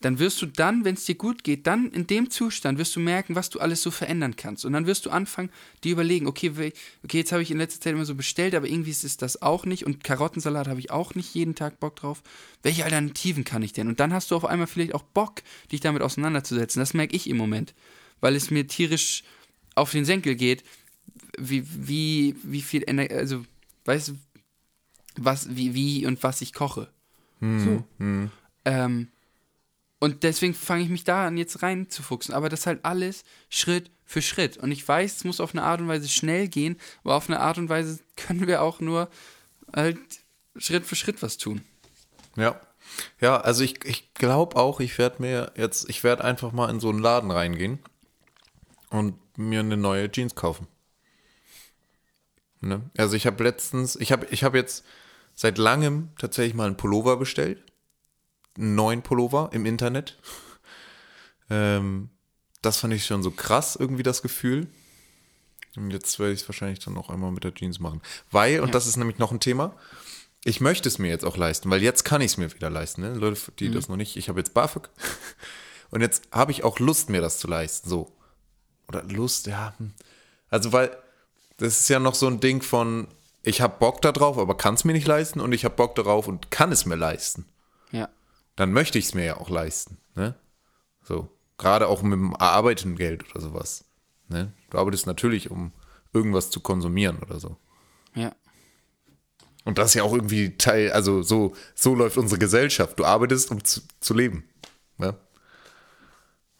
dann 0.00 0.18
wirst 0.18 0.40
du 0.40 0.46
dann, 0.46 0.84
wenn 0.84 0.94
es 0.94 1.04
dir 1.04 1.14
gut 1.14 1.44
geht, 1.44 1.66
dann 1.66 1.90
in 1.90 2.06
dem 2.06 2.30
Zustand 2.30 2.78
wirst 2.78 2.96
du 2.96 3.00
merken, 3.00 3.34
was 3.34 3.50
du 3.50 3.60
alles 3.60 3.82
so 3.82 3.90
verändern 3.90 4.34
kannst. 4.34 4.64
Und 4.64 4.72
dann 4.72 4.86
wirst 4.86 5.04
du 5.04 5.10
anfangen, 5.10 5.50
dir 5.84 5.92
überlegen, 5.92 6.26
okay, 6.26 6.72
okay, 7.04 7.18
jetzt 7.18 7.32
habe 7.32 7.42
ich 7.42 7.50
in 7.50 7.58
letzter 7.58 7.82
Zeit 7.82 7.92
immer 7.92 8.06
so 8.06 8.14
bestellt, 8.14 8.54
aber 8.54 8.66
irgendwie 8.66 8.90
ist 8.90 9.04
es 9.04 9.18
das 9.18 9.42
auch 9.42 9.66
nicht 9.66 9.84
und 9.84 10.02
Karottensalat 10.02 10.68
habe 10.68 10.80
ich 10.80 10.90
auch 10.90 11.14
nicht 11.14 11.34
jeden 11.34 11.54
Tag 11.54 11.80
Bock 11.80 11.96
drauf. 11.96 12.22
Welche 12.62 12.84
Alternativen 12.84 13.44
kann 13.44 13.62
ich 13.62 13.74
denn? 13.74 13.88
Und 13.88 14.00
dann 14.00 14.14
hast 14.14 14.30
du 14.30 14.36
auf 14.36 14.46
einmal 14.46 14.66
vielleicht 14.66 14.94
auch 14.94 15.02
Bock, 15.02 15.42
dich 15.70 15.80
damit 15.80 16.00
auseinanderzusetzen. 16.00 16.80
Das 16.80 16.94
merke 16.94 17.14
ich 17.14 17.28
im 17.28 17.36
Moment, 17.36 17.74
weil 18.20 18.34
es 18.36 18.50
mir 18.50 18.66
tierisch 18.66 19.22
auf 19.74 19.92
den 19.92 20.06
Senkel 20.06 20.34
geht, 20.34 20.64
wie, 21.38 21.62
wie, 21.66 22.36
wie 22.42 22.62
viel 22.62 22.84
Energie, 22.86 23.14
also, 23.14 23.44
weißt 23.84 24.08
du, 24.08 24.12
was, 25.16 25.54
wie, 25.54 25.74
wie 25.74 26.06
und 26.06 26.22
was 26.22 26.40
ich 26.40 26.54
koche. 26.54 26.88
so. 27.60 27.84
Ähm, 28.64 29.08
und 30.00 30.22
deswegen 30.22 30.54
fange 30.54 30.82
ich 30.82 30.88
mich 30.88 31.04
da 31.04 31.26
an, 31.26 31.36
jetzt 31.36 31.62
reinzufuchsen. 31.62 32.34
Aber 32.34 32.48
das 32.48 32.66
halt 32.66 32.84
alles 32.84 33.22
Schritt 33.50 33.90
für 34.06 34.22
Schritt. 34.22 34.56
Und 34.56 34.72
ich 34.72 34.86
weiß, 34.86 35.18
es 35.18 35.24
muss 35.24 35.40
auf 35.40 35.54
eine 35.54 35.62
Art 35.62 35.80
und 35.80 35.88
Weise 35.88 36.08
schnell 36.08 36.48
gehen, 36.48 36.76
aber 37.04 37.14
auf 37.14 37.28
eine 37.28 37.38
Art 37.38 37.58
und 37.58 37.68
Weise 37.68 38.00
können 38.16 38.46
wir 38.46 38.62
auch 38.62 38.80
nur 38.80 39.10
halt 39.74 39.98
Schritt 40.56 40.86
für 40.86 40.96
Schritt 40.96 41.22
was 41.22 41.36
tun. 41.36 41.60
Ja. 42.34 42.60
Ja, 43.20 43.36
also 43.40 43.62
ich, 43.62 43.84
ich 43.84 44.12
glaube 44.14 44.56
auch, 44.56 44.80
ich 44.80 44.98
werde 44.98 45.22
mir 45.22 45.52
jetzt, 45.54 45.88
ich 45.88 46.02
werde 46.02 46.24
einfach 46.24 46.50
mal 46.50 46.70
in 46.70 46.80
so 46.80 46.88
einen 46.88 46.98
Laden 46.98 47.30
reingehen 47.30 47.78
und 48.88 49.14
mir 49.38 49.60
eine 49.60 49.76
neue 49.76 50.10
Jeans 50.10 50.34
kaufen. 50.34 50.66
Ne? 52.60 52.82
Also 52.96 53.16
ich 53.16 53.26
habe 53.26 53.44
letztens, 53.44 53.96
ich 53.96 54.12
habe 54.12 54.26
ich 54.30 54.42
hab 54.42 54.54
jetzt 54.54 54.84
seit 55.34 55.56
langem 55.56 56.08
tatsächlich 56.18 56.54
mal 56.54 56.66
einen 56.66 56.76
Pullover 56.76 57.16
bestellt. 57.16 57.62
Einen 58.60 58.74
neuen 58.74 59.02
Pullover 59.02 59.50
im 59.52 59.64
Internet. 59.66 60.18
Ähm, 61.48 62.10
das 62.62 62.78
fand 62.78 62.92
ich 62.94 63.06
schon 63.06 63.22
so 63.22 63.30
krass, 63.30 63.76
irgendwie 63.76 64.02
das 64.02 64.22
Gefühl. 64.22 64.66
Und 65.76 65.90
jetzt 65.92 66.18
werde 66.18 66.32
ich 66.32 66.42
es 66.42 66.48
wahrscheinlich 66.48 66.80
dann 66.80 66.96
auch 66.98 67.10
einmal 67.10 67.30
mit 67.30 67.44
der 67.44 67.54
Jeans 67.54 67.80
machen. 67.80 68.02
Weil, 68.30 68.60
und 68.60 68.68
Ja. 68.68 68.72
das 68.72 68.86
ist 68.86 68.96
nämlich 68.96 69.18
noch 69.18 69.30
ein 69.32 69.40
Thema, 69.40 69.74
ich 70.44 70.60
möchte 70.60 70.88
es 70.88 70.98
mir 70.98 71.08
jetzt 71.08 71.24
auch 71.24 71.36
leisten, 71.36 71.70
weil 71.70 71.82
jetzt 71.82 72.04
kann 72.04 72.20
ich 72.22 72.32
es 72.32 72.36
mir 72.38 72.52
wieder 72.54 72.70
leisten. 72.70 73.02
Ne? 73.02 73.14
Leute, 73.14 73.40
die 73.58 73.68
Mhm. 73.68 73.74
das 73.74 73.88
noch 73.88 73.96
nicht, 73.96 74.16
ich 74.16 74.28
habe 74.28 74.40
jetzt 74.40 74.54
BAföG 74.54 74.88
und 75.90 76.00
jetzt 76.00 76.22
habe 76.32 76.52
ich 76.52 76.64
auch 76.64 76.78
Lust, 76.78 77.08
mir 77.10 77.20
das 77.20 77.38
zu 77.38 77.46
leisten. 77.46 77.88
So. 77.88 78.10
Oder 78.88 79.02
Lust, 79.04 79.46
ja. 79.46 79.74
hm. 79.78 79.92
Also, 80.48 80.72
weil 80.72 80.96
das 81.58 81.80
ist 81.80 81.88
ja 81.88 81.98
noch 82.00 82.14
so 82.14 82.26
ein 82.26 82.40
Ding 82.40 82.62
von, 82.62 83.06
ich 83.42 83.60
habe 83.60 83.76
Bock 83.78 84.02
darauf, 84.02 84.38
aber 84.38 84.56
kann 84.56 84.74
es 84.74 84.84
mir 84.84 84.92
nicht 84.92 85.06
leisten 85.06 85.40
und 85.40 85.52
ich 85.52 85.64
habe 85.64 85.76
Bock 85.76 85.94
darauf 85.94 86.26
und 86.26 86.50
kann 86.50 86.72
es 86.72 86.86
mir 86.86 86.96
leisten. 86.96 87.44
Ja. 87.92 88.08
Dann 88.60 88.74
möchte 88.74 88.98
ich 88.98 89.06
es 89.06 89.14
mir 89.14 89.24
ja 89.24 89.36
auch 89.38 89.48
leisten. 89.48 89.96
Ne? 90.14 90.34
So. 91.02 91.34
Gerade 91.56 91.88
auch 91.88 92.02
mit 92.02 92.12
dem 92.12 92.32
erarbeiteten 92.32 92.94
Geld 92.94 93.24
oder 93.30 93.40
sowas. 93.40 93.86
Ne? 94.28 94.52
Du 94.68 94.76
arbeitest 94.76 95.06
natürlich, 95.06 95.50
um 95.50 95.72
irgendwas 96.12 96.50
zu 96.50 96.60
konsumieren 96.60 97.20
oder 97.20 97.40
so. 97.40 97.56
Ja. 98.14 98.34
Und 99.64 99.78
das 99.78 99.88
ist 99.88 99.94
ja 99.94 100.02
auch 100.02 100.12
irgendwie 100.12 100.58
Teil, 100.58 100.92
also 100.92 101.22
so, 101.22 101.56
so 101.74 101.94
läuft 101.94 102.18
unsere 102.18 102.38
Gesellschaft. 102.38 102.98
Du 102.98 103.06
arbeitest, 103.06 103.50
um 103.50 103.64
zu, 103.64 103.80
zu 103.98 104.12
leben. 104.12 104.44
Ja? 104.98 105.16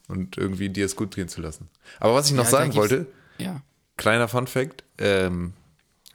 Und 0.09 0.39
irgendwie 0.39 0.71
dir 0.71 0.87
es 0.87 0.97
gut 0.97 1.15
gehen 1.15 1.29
zu 1.29 1.43
lassen. 1.43 1.69
Aber 1.99 2.15
was 2.15 2.29
ich 2.29 2.33
noch 2.35 2.45
Ja, 2.45 2.51
sagen 2.51 2.75
wollte, 2.77 3.09
Ja. 3.37 3.61
kleiner 3.99 4.27
Fun 4.27 4.47
Fact, 4.47 4.85
ähm, 4.97 5.53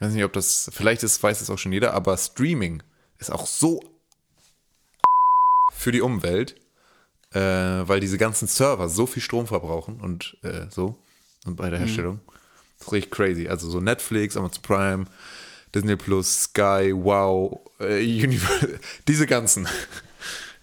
weiß 0.00 0.12
nicht, 0.14 0.24
ob 0.24 0.32
das, 0.32 0.68
vielleicht 0.74 1.04
ist, 1.04 1.22
weiß 1.22 1.40
es 1.40 1.48
auch 1.48 1.58
schon 1.58 1.70
jeder, 1.72 1.94
aber 1.94 2.16
Streaming 2.16 2.82
ist 3.18 3.30
auch 3.30 3.46
so 3.46 3.80
für 5.76 5.92
die 5.92 6.00
Umwelt, 6.00 6.56
äh, 7.32 7.40
weil 7.40 8.00
diese 8.00 8.18
ganzen 8.18 8.48
Server 8.48 8.88
so 8.88 9.06
viel 9.06 9.22
Strom 9.22 9.46
verbrauchen 9.46 10.00
und 10.00 10.36
äh, 10.42 10.66
so 10.70 10.96
und 11.44 11.56
bei 11.56 11.70
der 11.70 11.78
Herstellung. 11.78 12.20
Das 12.78 12.88
ist 12.88 12.92
richtig 12.92 13.10
crazy. 13.12 13.48
Also 13.48 13.70
so 13.70 13.80
Netflix, 13.80 14.36
Amazon 14.36 14.62
Prime, 14.62 15.04
Disney 15.74 15.96
Plus, 15.96 16.44
Sky, 16.44 16.92
Wow, 16.94 17.60
äh, 17.78 18.02
Universal, 18.02 18.80
diese 19.08 19.26
ganzen. 19.26 19.68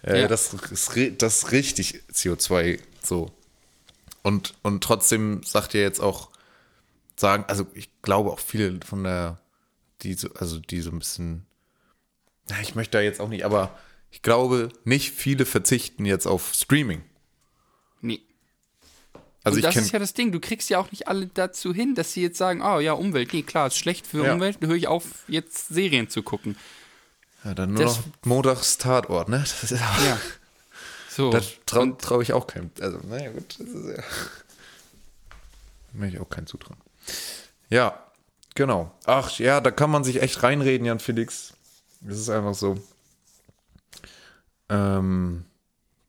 Äh, 0.06 0.20
Ja. 0.20 0.28
das, 0.28 0.52
ist, 0.52 0.92
das 1.22 1.38
ist 1.38 1.52
richtig 1.52 2.02
CO2 2.12 2.78
so. 3.02 3.30
Und, 4.22 4.52
und 4.60 4.84
trotzdem 4.84 5.42
sagt 5.44 5.72
ihr 5.72 5.80
jetzt 5.80 5.98
auch, 6.00 6.28
sagen, 7.16 7.44
also 7.48 7.66
ich 7.72 7.88
glaube 8.02 8.30
auch 8.30 8.38
viele 8.38 8.80
von 8.84 9.04
der, 9.04 9.38
die 10.02 10.12
so, 10.12 10.28
also 10.34 10.58
die 10.58 10.82
so 10.82 10.90
ein 10.90 10.98
bisschen, 10.98 11.46
ich 12.60 12.74
möchte 12.74 12.98
da 12.98 13.02
jetzt 13.02 13.18
auch 13.18 13.30
nicht, 13.30 13.46
aber 13.46 13.78
ich 14.14 14.22
glaube, 14.22 14.68
nicht 14.84 15.10
viele 15.10 15.44
verzichten 15.44 16.04
jetzt 16.06 16.26
auf 16.26 16.54
Streaming. 16.54 17.02
Nee. 18.00 18.20
Also 19.42 19.56
und 19.56 19.62
das 19.64 19.74
ist 19.74 19.90
ja 19.92 19.98
das 19.98 20.14
Ding, 20.14 20.30
du 20.30 20.38
kriegst 20.38 20.70
ja 20.70 20.78
auch 20.78 20.90
nicht 20.92 21.08
alle 21.08 21.26
dazu 21.26 21.74
hin, 21.74 21.96
dass 21.96 22.12
sie 22.12 22.22
jetzt 22.22 22.38
sagen, 22.38 22.62
oh 22.62 22.78
ja, 22.78 22.92
Umwelt, 22.92 23.32
nee, 23.32 23.42
klar, 23.42 23.66
ist 23.66 23.76
schlecht 23.76 24.06
für 24.06 24.24
Ja. 24.24 24.34
Umwelt, 24.34 24.58
dann 24.60 24.68
höre 24.70 24.76
ich 24.76 24.86
auf, 24.86 25.04
jetzt 25.26 25.68
Serien 25.68 26.08
zu 26.08 26.22
gucken. 26.22 26.56
ja, 27.44 27.54
dann 27.54 27.72
nur 27.74 27.82
das- 27.82 27.96
noch 27.98 28.04
montags 28.24 28.78
Tatort, 28.78 29.28
ne? 29.28 29.40
Das 29.40 29.64
ist 29.64 29.70
ja, 29.72 29.96
Ja. 30.06 30.20
So. 31.10 31.30
da 31.30 31.40
traue 31.66 31.96
trau 31.98 32.20
ich 32.20 32.32
auch 32.32 32.46
keinem. 32.46 32.70
Also, 32.80 32.98
naja, 33.08 33.30
gut, 33.32 33.56
das 33.58 33.68
ist 33.68 33.96
ja. 33.98 34.02
Möchte 35.92 36.16
ich 36.16 36.22
auch 36.22 36.28
keinen 36.30 36.46
zutrauen. 36.46 36.78
Ja, 37.68 38.02
genau. 38.54 38.92
Ach 39.06 39.38
ja, 39.40 39.60
da 39.60 39.70
kann 39.72 39.90
man 39.90 40.04
sich 40.04 40.22
echt 40.22 40.42
reinreden, 40.42 40.86
Jan 40.86 40.98
Felix. 41.00 41.52
Das 42.00 42.18
ist 42.18 42.28
einfach 42.30 42.54
so. 42.54 42.76
Ähm, 44.68 45.44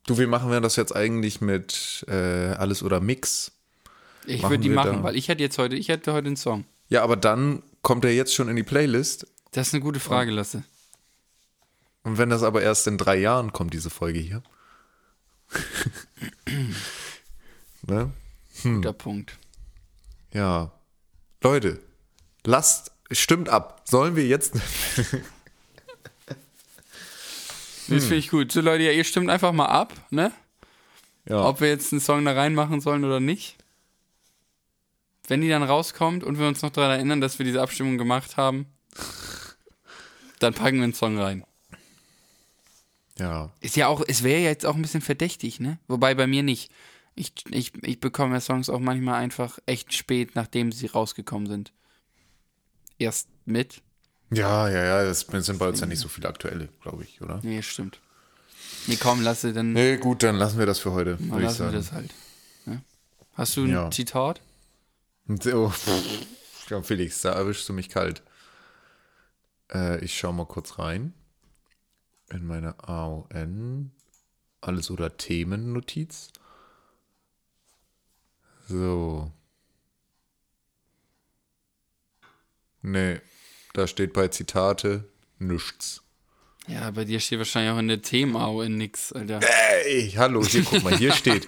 du, 0.06 0.18
wie 0.18 0.26
machen 0.26 0.50
wir 0.50 0.60
das 0.60 0.76
jetzt 0.76 0.94
eigentlich 0.94 1.40
mit 1.40 2.04
äh, 2.08 2.52
Alles 2.54 2.82
oder 2.82 3.00
Mix? 3.00 3.52
ich 4.26 4.42
würde 4.42 4.58
die 4.58 4.68
machen, 4.70 4.98
da- 4.98 5.02
weil 5.04 5.16
ich 5.16 5.28
hätte 5.28 5.42
jetzt 5.42 5.58
heute, 5.58 5.76
ich 5.76 5.88
hätte 5.88 6.12
heute 6.12 6.26
einen 6.26 6.36
Song. 6.36 6.64
Ja, 6.88 7.02
aber 7.02 7.16
dann 7.16 7.62
kommt 7.82 8.04
er 8.04 8.12
jetzt 8.14 8.34
schon 8.34 8.48
in 8.48 8.56
die 8.56 8.62
Playlist. 8.62 9.26
Das 9.52 9.68
ist 9.68 9.74
eine 9.74 9.82
gute 9.82 10.00
Frage, 10.00 10.30
Lasse. 10.30 10.64
Und 12.02 12.18
wenn 12.18 12.30
das 12.30 12.42
aber 12.42 12.62
erst 12.62 12.86
in 12.86 12.98
drei 12.98 13.16
Jahren 13.16 13.52
kommt, 13.52 13.72
diese 13.74 13.90
Folge 13.90 14.18
hier. 14.20 14.42
ne? 17.86 18.10
Guter 18.62 18.92
Punkt. 18.92 19.38
Ja. 20.32 20.72
Leute, 21.42 21.80
lasst 22.44 22.92
Stimmt 23.12 23.48
ab. 23.48 23.82
Sollen 23.88 24.16
wir 24.16 24.26
jetzt. 24.26 24.54
Das 27.88 28.04
finde 28.04 28.16
ich 28.16 28.30
gut. 28.30 28.52
So 28.52 28.60
Leute, 28.60 28.84
ja, 28.84 28.92
ihr 28.92 29.04
stimmt 29.04 29.30
einfach 29.30 29.52
mal 29.52 29.66
ab, 29.66 29.92
ne? 30.10 30.32
Ja. 31.28 31.44
Ob 31.44 31.60
wir 31.60 31.68
jetzt 31.68 31.92
einen 31.92 32.00
Song 32.00 32.24
da 32.24 32.32
reinmachen 32.32 32.80
sollen 32.80 33.04
oder 33.04 33.20
nicht. 33.20 33.56
Wenn 35.28 35.40
die 35.40 35.48
dann 35.48 35.62
rauskommt 35.62 36.22
und 36.22 36.38
wir 36.38 36.46
uns 36.46 36.62
noch 36.62 36.70
daran 36.70 36.92
erinnern, 36.92 37.20
dass 37.20 37.38
wir 37.38 37.46
diese 37.46 37.60
Abstimmung 37.60 37.98
gemacht 37.98 38.36
haben, 38.36 38.66
dann 40.38 40.54
packen 40.54 40.76
wir 40.76 40.84
einen 40.84 40.94
Song 40.94 41.18
rein. 41.18 41.44
ja. 43.18 43.52
Ist 43.60 43.76
ja 43.76 43.88
auch, 43.88 44.02
es 44.06 44.22
wäre 44.22 44.40
ja 44.40 44.48
jetzt 44.48 44.66
auch 44.66 44.76
ein 44.76 44.82
bisschen 44.82 45.00
verdächtig, 45.00 45.58
ne? 45.58 45.78
Wobei 45.88 46.14
bei 46.14 46.26
mir 46.26 46.42
nicht. 46.42 46.70
Ich, 47.16 47.32
ich, 47.50 47.72
ich 47.82 47.98
bekomme 47.98 48.34
ja 48.34 48.40
Songs 48.40 48.68
auch 48.68 48.78
manchmal 48.78 49.14
einfach 49.14 49.58
echt 49.66 49.94
spät, 49.94 50.34
nachdem 50.34 50.70
sie 50.70 50.86
rausgekommen 50.86 51.48
sind. 51.48 51.72
Erst 52.98 53.28
mit. 53.46 53.82
Ja, 54.30 54.68
ja, 54.68 54.84
ja. 54.84 55.04
Das 55.04 55.20
sind 55.20 55.58
bei 55.58 55.68
uns 55.68 55.80
ja 55.80 55.86
nicht 55.86 56.00
so 56.00 56.08
viele 56.08 56.28
aktuelle, 56.28 56.68
glaube 56.82 57.04
ich, 57.04 57.20
oder? 57.20 57.40
Nee, 57.42 57.62
stimmt. 57.62 58.00
Nee, 58.86 58.96
komm, 58.96 59.22
lasse, 59.22 59.52
dann 59.52 59.72
Nee, 59.72 59.96
gut, 59.96 60.22
dann 60.22 60.36
lassen 60.36 60.58
wir 60.58 60.66
das 60.66 60.78
für 60.78 60.92
heute, 60.92 61.16
dann 61.20 61.42
lassen 61.42 61.66
wir 61.66 61.72
das 61.72 61.92
halt. 61.92 62.12
Ne? 62.64 62.82
Hast 63.34 63.56
du 63.56 63.64
ein 63.64 63.70
Ja. 63.70 63.90
Zitat? 63.90 64.40
Oh, 65.28 65.72
ja, 66.70 66.82
Felix, 66.82 67.20
da 67.22 67.32
erwischst 67.32 67.68
du 67.68 67.72
mich 67.72 67.88
kalt. 67.88 68.22
Äh, 69.72 70.04
ich 70.04 70.16
schau 70.16 70.32
mal 70.32 70.46
kurz 70.46 70.78
rein. 70.78 71.14
In 72.30 72.46
meine 72.46 72.76
AON. 72.88 73.90
Alles 74.60 74.90
oder 74.90 75.16
Themennotiz. 75.16 76.28
So. 78.68 79.30
Nee, 82.82 83.20
da 83.76 83.86
steht 83.86 84.14
bei 84.14 84.28
Zitate 84.28 85.04
nichts. 85.38 86.02
Ja, 86.66 86.90
bei 86.90 87.04
dir 87.04 87.20
steht 87.20 87.38
wahrscheinlich 87.38 87.72
auch 87.72 87.78
in 87.78 87.88
der 87.88 88.00
Themenau 88.00 88.62
in 88.62 88.76
nix, 88.76 89.12
Alter. 89.12 89.40
Ey, 89.84 90.12
hallo, 90.16 90.44
hier, 90.44 90.64
guck 90.64 90.82
mal, 90.82 90.96
hier 90.96 91.12
steht 91.12 91.46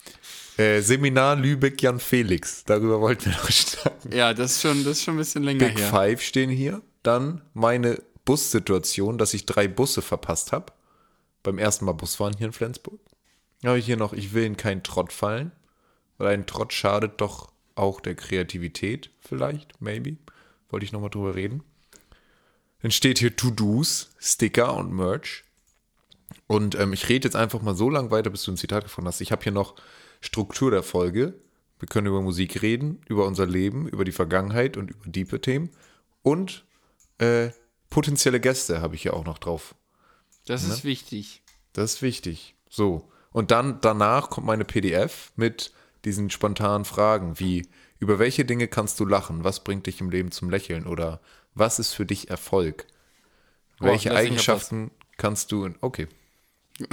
äh, 0.56 0.80
Seminar 0.80 1.36
Lübeck 1.36 1.80
Jan 1.82 2.00
Felix. 2.00 2.64
Darüber 2.64 3.00
wollten 3.00 3.26
wir 3.26 3.32
noch 3.32 3.50
starten. 3.50 4.10
Ja, 4.12 4.32
das 4.32 4.52
ist 4.52 4.62
schon, 4.62 4.84
das 4.84 4.98
ist 4.98 5.04
schon 5.04 5.14
ein 5.14 5.18
bisschen 5.18 5.42
länger 5.42 5.66
Big 5.66 5.78
her. 5.78 5.90
Five 5.90 6.22
stehen 6.22 6.50
hier. 6.50 6.80
Dann 7.02 7.42
meine 7.52 8.02
Bussituation, 8.24 9.18
dass 9.18 9.34
ich 9.34 9.44
drei 9.44 9.68
Busse 9.68 10.02
verpasst 10.02 10.52
habe. 10.52 10.72
Beim 11.42 11.58
ersten 11.58 11.84
Mal 11.84 11.92
Busfahren 11.92 12.36
hier 12.36 12.46
in 12.46 12.52
Flensburg. 12.52 12.98
Dann 13.60 13.68
habe 13.68 13.78
ich 13.78 13.86
hier 13.86 13.98
noch, 13.98 14.14
ich 14.14 14.32
will 14.32 14.44
in 14.44 14.56
keinen 14.56 14.82
Trott 14.82 15.12
fallen. 15.12 15.52
Weil 16.18 16.28
ein 16.28 16.46
Trott 16.46 16.72
schadet 16.72 17.20
doch 17.20 17.52
auch 17.74 18.00
der 18.00 18.14
Kreativität, 18.14 19.10
vielleicht, 19.20 19.80
maybe. 19.80 20.16
Wollte 20.76 20.84
ich 20.84 20.92
nochmal 20.92 21.08
drüber 21.08 21.34
reden. 21.34 21.62
Dann 22.82 22.90
steht 22.90 23.18
hier 23.18 23.34
To-Dos, 23.34 24.10
Sticker 24.18 24.76
und 24.76 24.92
Merch. 24.92 25.42
Und 26.48 26.74
ähm, 26.74 26.92
ich 26.92 27.08
rede 27.08 27.26
jetzt 27.26 27.34
einfach 27.34 27.62
mal 27.62 27.74
so 27.74 27.88
lang 27.88 28.10
weiter, 28.10 28.28
bis 28.28 28.42
du 28.42 28.52
ein 28.52 28.58
Zitat 28.58 28.84
gefunden 28.84 29.08
hast. 29.08 29.22
Ich 29.22 29.32
habe 29.32 29.42
hier 29.42 29.52
noch 29.52 29.76
Struktur 30.20 30.70
der 30.70 30.82
Folge. 30.82 31.32
Wir 31.78 31.88
können 31.88 32.08
über 32.08 32.20
Musik 32.20 32.60
reden, 32.60 33.00
über 33.08 33.26
unser 33.26 33.46
Leben, 33.46 33.88
über 33.88 34.04
die 34.04 34.12
Vergangenheit 34.12 34.76
und 34.76 34.90
über 34.90 35.08
diepe 35.08 35.40
Themen. 35.40 35.70
Und 36.20 36.66
äh, 37.16 37.52
potenzielle 37.88 38.38
Gäste 38.38 38.82
habe 38.82 38.96
ich 38.96 39.00
hier 39.00 39.14
auch 39.14 39.24
noch 39.24 39.38
drauf. 39.38 39.76
Das 40.44 40.62
ist 40.64 40.84
wichtig. 40.84 41.42
Das 41.72 41.94
ist 41.94 42.02
wichtig. 42.02 42.54
So. 42.68 43.10
Und 43.32 43.50
dann 43.50 43.80
danach 43.80 44.28
kommt 44.28 44.46
meine 44.46 44.66
PDF 44.66 45.32
mit 45.36 45.72
diesen 46.04 46.28
spontanen 46.28 46.84
Fragen 46.84 47.40
wie: 47.40 47.66
Über 47.98 48.18
welche 48.18 48.44
Dinge 48.44 48.68
kannst 48.68 49.00
du 49.00 49.04
lachen? 49.06 49.42
Was 49.44 49.64
bringt 49.64 49.86
dich 49.86 50.00
im 50.00 50.10
Leben 50.10 50.30
zum 50.30 50.50
Lächeln? 50.50 50.86
Oder 50.86 51.20
was 51.54 51.78
ist 51.78 51.92
für 51.94 52.04
dich 52.06 52.28
Erfolg? 52.30 52.86
Oh, 53.80 53.84
welche 53.86 54.14
Eigenschaften 54.14 54.90
kannst 55.16 55.50
du. 55.52 55.64
In, 55.64 55.76
okay. 55.80 56.06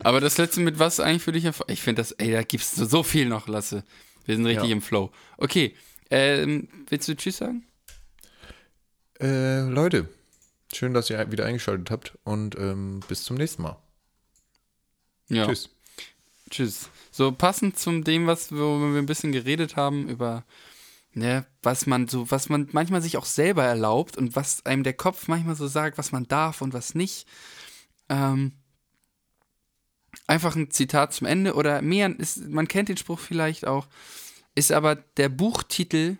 Aber 0.00 0.20
das 0.20 0.38
letzte 0.38 0.60
mit 0.60 0.78
was 0.78 1.00
eigentlich 1.00 1.22
für 1.22 1.32
dich? 1.32 1.44
erfol- 1.46 1.70
Ich 1.70 1.80
finde 1.82 2.02
das, 2.02 2.12
ey, 2.12 2.30
da 2.32 2.42
gibt's 2.42 2.74
so 2.74 3.02
viel 3.02 3.26
noch, 3.26 3.48
Lasse. 3.48 3.84
Wir 4.26 4.36
sind 4.36 4.46
richtig 4.46 4.68
Ja. 4.68 4.72
im 4.72 4.82
Flow. 4.82 5.10
Okay, 5.38 5.74
ähm, 6.10 6.68
willst 6.88 7.08
du 7.08 7.16
Tschüss 7.16 7.38
sagen? 7.38 7.64
Äh, 9.20 9.60
Leute, 9.68 10.08
schön, 10.74 10.92
dass 10.94 11.08
ihr 11.10 11.30
wieder 11.30 11.46
eingeschaltet 11.46 11.90
habt 11.90 12.18
und 12.24 12.56
ähm, 12.58 13.00
bis 13.08 13.24
zum 13.24 13.36
nächsten 13.36 13.62
Mal. 13.62 13.76
Ja. 15.28 15.46
Tschüss. 15.46 15.70
Tschüss. 16.50 16.88
So 17.16 17.30
passend 17.30 17.78
zum 17.78 18.02
dem, 18.02 18.26
was 18.26 18.50
wir, 18.50 18.58
wir 18.58 18.98
ein 18.98 19.06
bisschen 19.06 19.30
geredet 19.30 19.76
haben 19.76 20.08
über, 20.08 20.44
ne, 21.12 21.46
was 21.62 21.86
man 21.86 22.08
so, 22.08 22.28
was 22.32 22.48
man 22.48 22.68
manchmal 22.72 23.02
sich 23.02 23.16
auch 23.16 23.24
selber 23.24 23.62
erlaubt 23.62 24.16
und 24.16 24.34
was 24.34 24.66
einem 24.66 24.82
der 24.82 24.94
Kopf 24.94 25.28
manchmal 25.28 25.54
so 25.54 25.68
sagt, 25.68 25.96
was 25.96 26.10
man 26.10 26.26
darf 26.26 26.60
und 26.60 26.72
was 26.72 26.96
nicht. 26.96 27.28
Ähm, 28.08 28.54
einfach 30.26 30.56
ein 30.56 30.72
Zitat 30.72 31.12
zum 31.12 31.28
Ende 31.28 31.54
oder 31.54 31.82
mehr, 31.82 32.18
ist, 32.18 32.48
man 32.48 32.66
kennt 32.66 32.88
den 32.88 32.96
Spruch 32.96 33.20
vielleicht 33.20 33.64
auch, 33.64 33.86
ist 34.56 34.72
aber 34.72 34.96
der 34.96 35.28
Buchtitel 35.28 36.16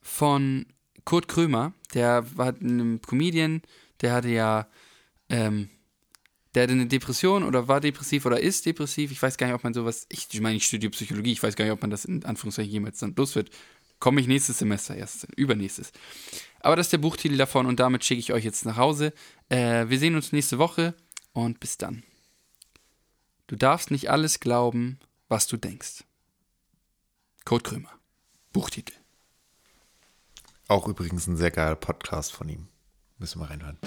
von 0.00 0.66
Kurt 1.04 1.26
Krömer, 1.26 1.72
der 1.92 2.24
war 2.36 2.50
ein 2.52 3.00
Comedian, 3.02 3.62
der 4.00 4.12
hatte 4.12 4.28
ja, 4.28 4.68
ähm, 5.28 5.70
der 6.54 6.64
hatte 6.64 6.72
eine 6.72 6.86
Depression 6.86 7.44
oder 7.44 7.68
war 7.68 7.80
depressiv 7.80 8.26
oder 8.26 8.40
ist 8.40 8.66
depressiv. 8.66 9.12
Ich 9.12 9.22
weiß 9.22 9.36
gar 9.36 9.46
nicht, 9.46 9.54
ob 9.54 9.64
man 9.64 9.74
sowas, 9.74 10.06
ich 10.08 10.40
meine, 10.40 10.56
ich 10.56 10.66
studiere 10.66 10.90
Psychologie, 10.90 11.32
ich 11.32 11.42
weiß 11.42 11.54
gar 11.54 11.64
nicht, 11.64 11.72
ob 11.72 11.80
man 11.80 11.90
das 11.90 12.04
in 12.04 12.24
Anführungszeichen 12.24 12.72
jemals 12.72 12.98
dann 12.98 13.14
los 13.16 13.36
wird. 13.36 13.50
Komme 14.00 14.20
ich 14.20 14.26
nächstes 14.26 14.58
Semester 14.58 14.96
erst, 14.96 15.28
übernächstes. 15.36 15.92
Aber 16.60 16.74
das 16.74 16.86
ist 16.86 16.92
der 16.92 16.98
Buchtitel 16.98 17.36
davon 17.36 17.66
und 17.66 17.78
damit 17.78 18.04
schicke 18.04 18.20
ich 18.20 18.32
euch 18.32 18.44
jetzt 18.44 18.64
nach 18.64 18.76
Hause. 18.76 19.12
Äh, 19.48 19.88
wir 19.88 19.98
sehen 19.98 20.16
uns 20.16 20.32
nächste 20.32 20.58
Woche 20.58 20.94
und 21.32 21.60
bis 21.60 21.78
dann. 21.78 22.02
Du 23.46 23.56
darfst 23.56 23.90
nicht 23.90 24.10
alles 24.10 24.40
glauben, 24.40 24.98
was 25.28 25.46
du 25.46 25.56
denkst. 25.56 26.04
Kurt 27.44 27.64
Krömer. 27.64 27.90
Buchtitel. 28.52 28.94
Auch 30.68 30.88
übrigens 30.88 31.26
ein 31.26 31.36
sehr 31.36 31.50
geiler 31.50 31.76
Podcast 31.76 32.32
von 32.32 32.48
ihm. 32.48 32.68
Müssen 33.18 33.40
wir 33.40 33.50
reinhören. 33.50 33.78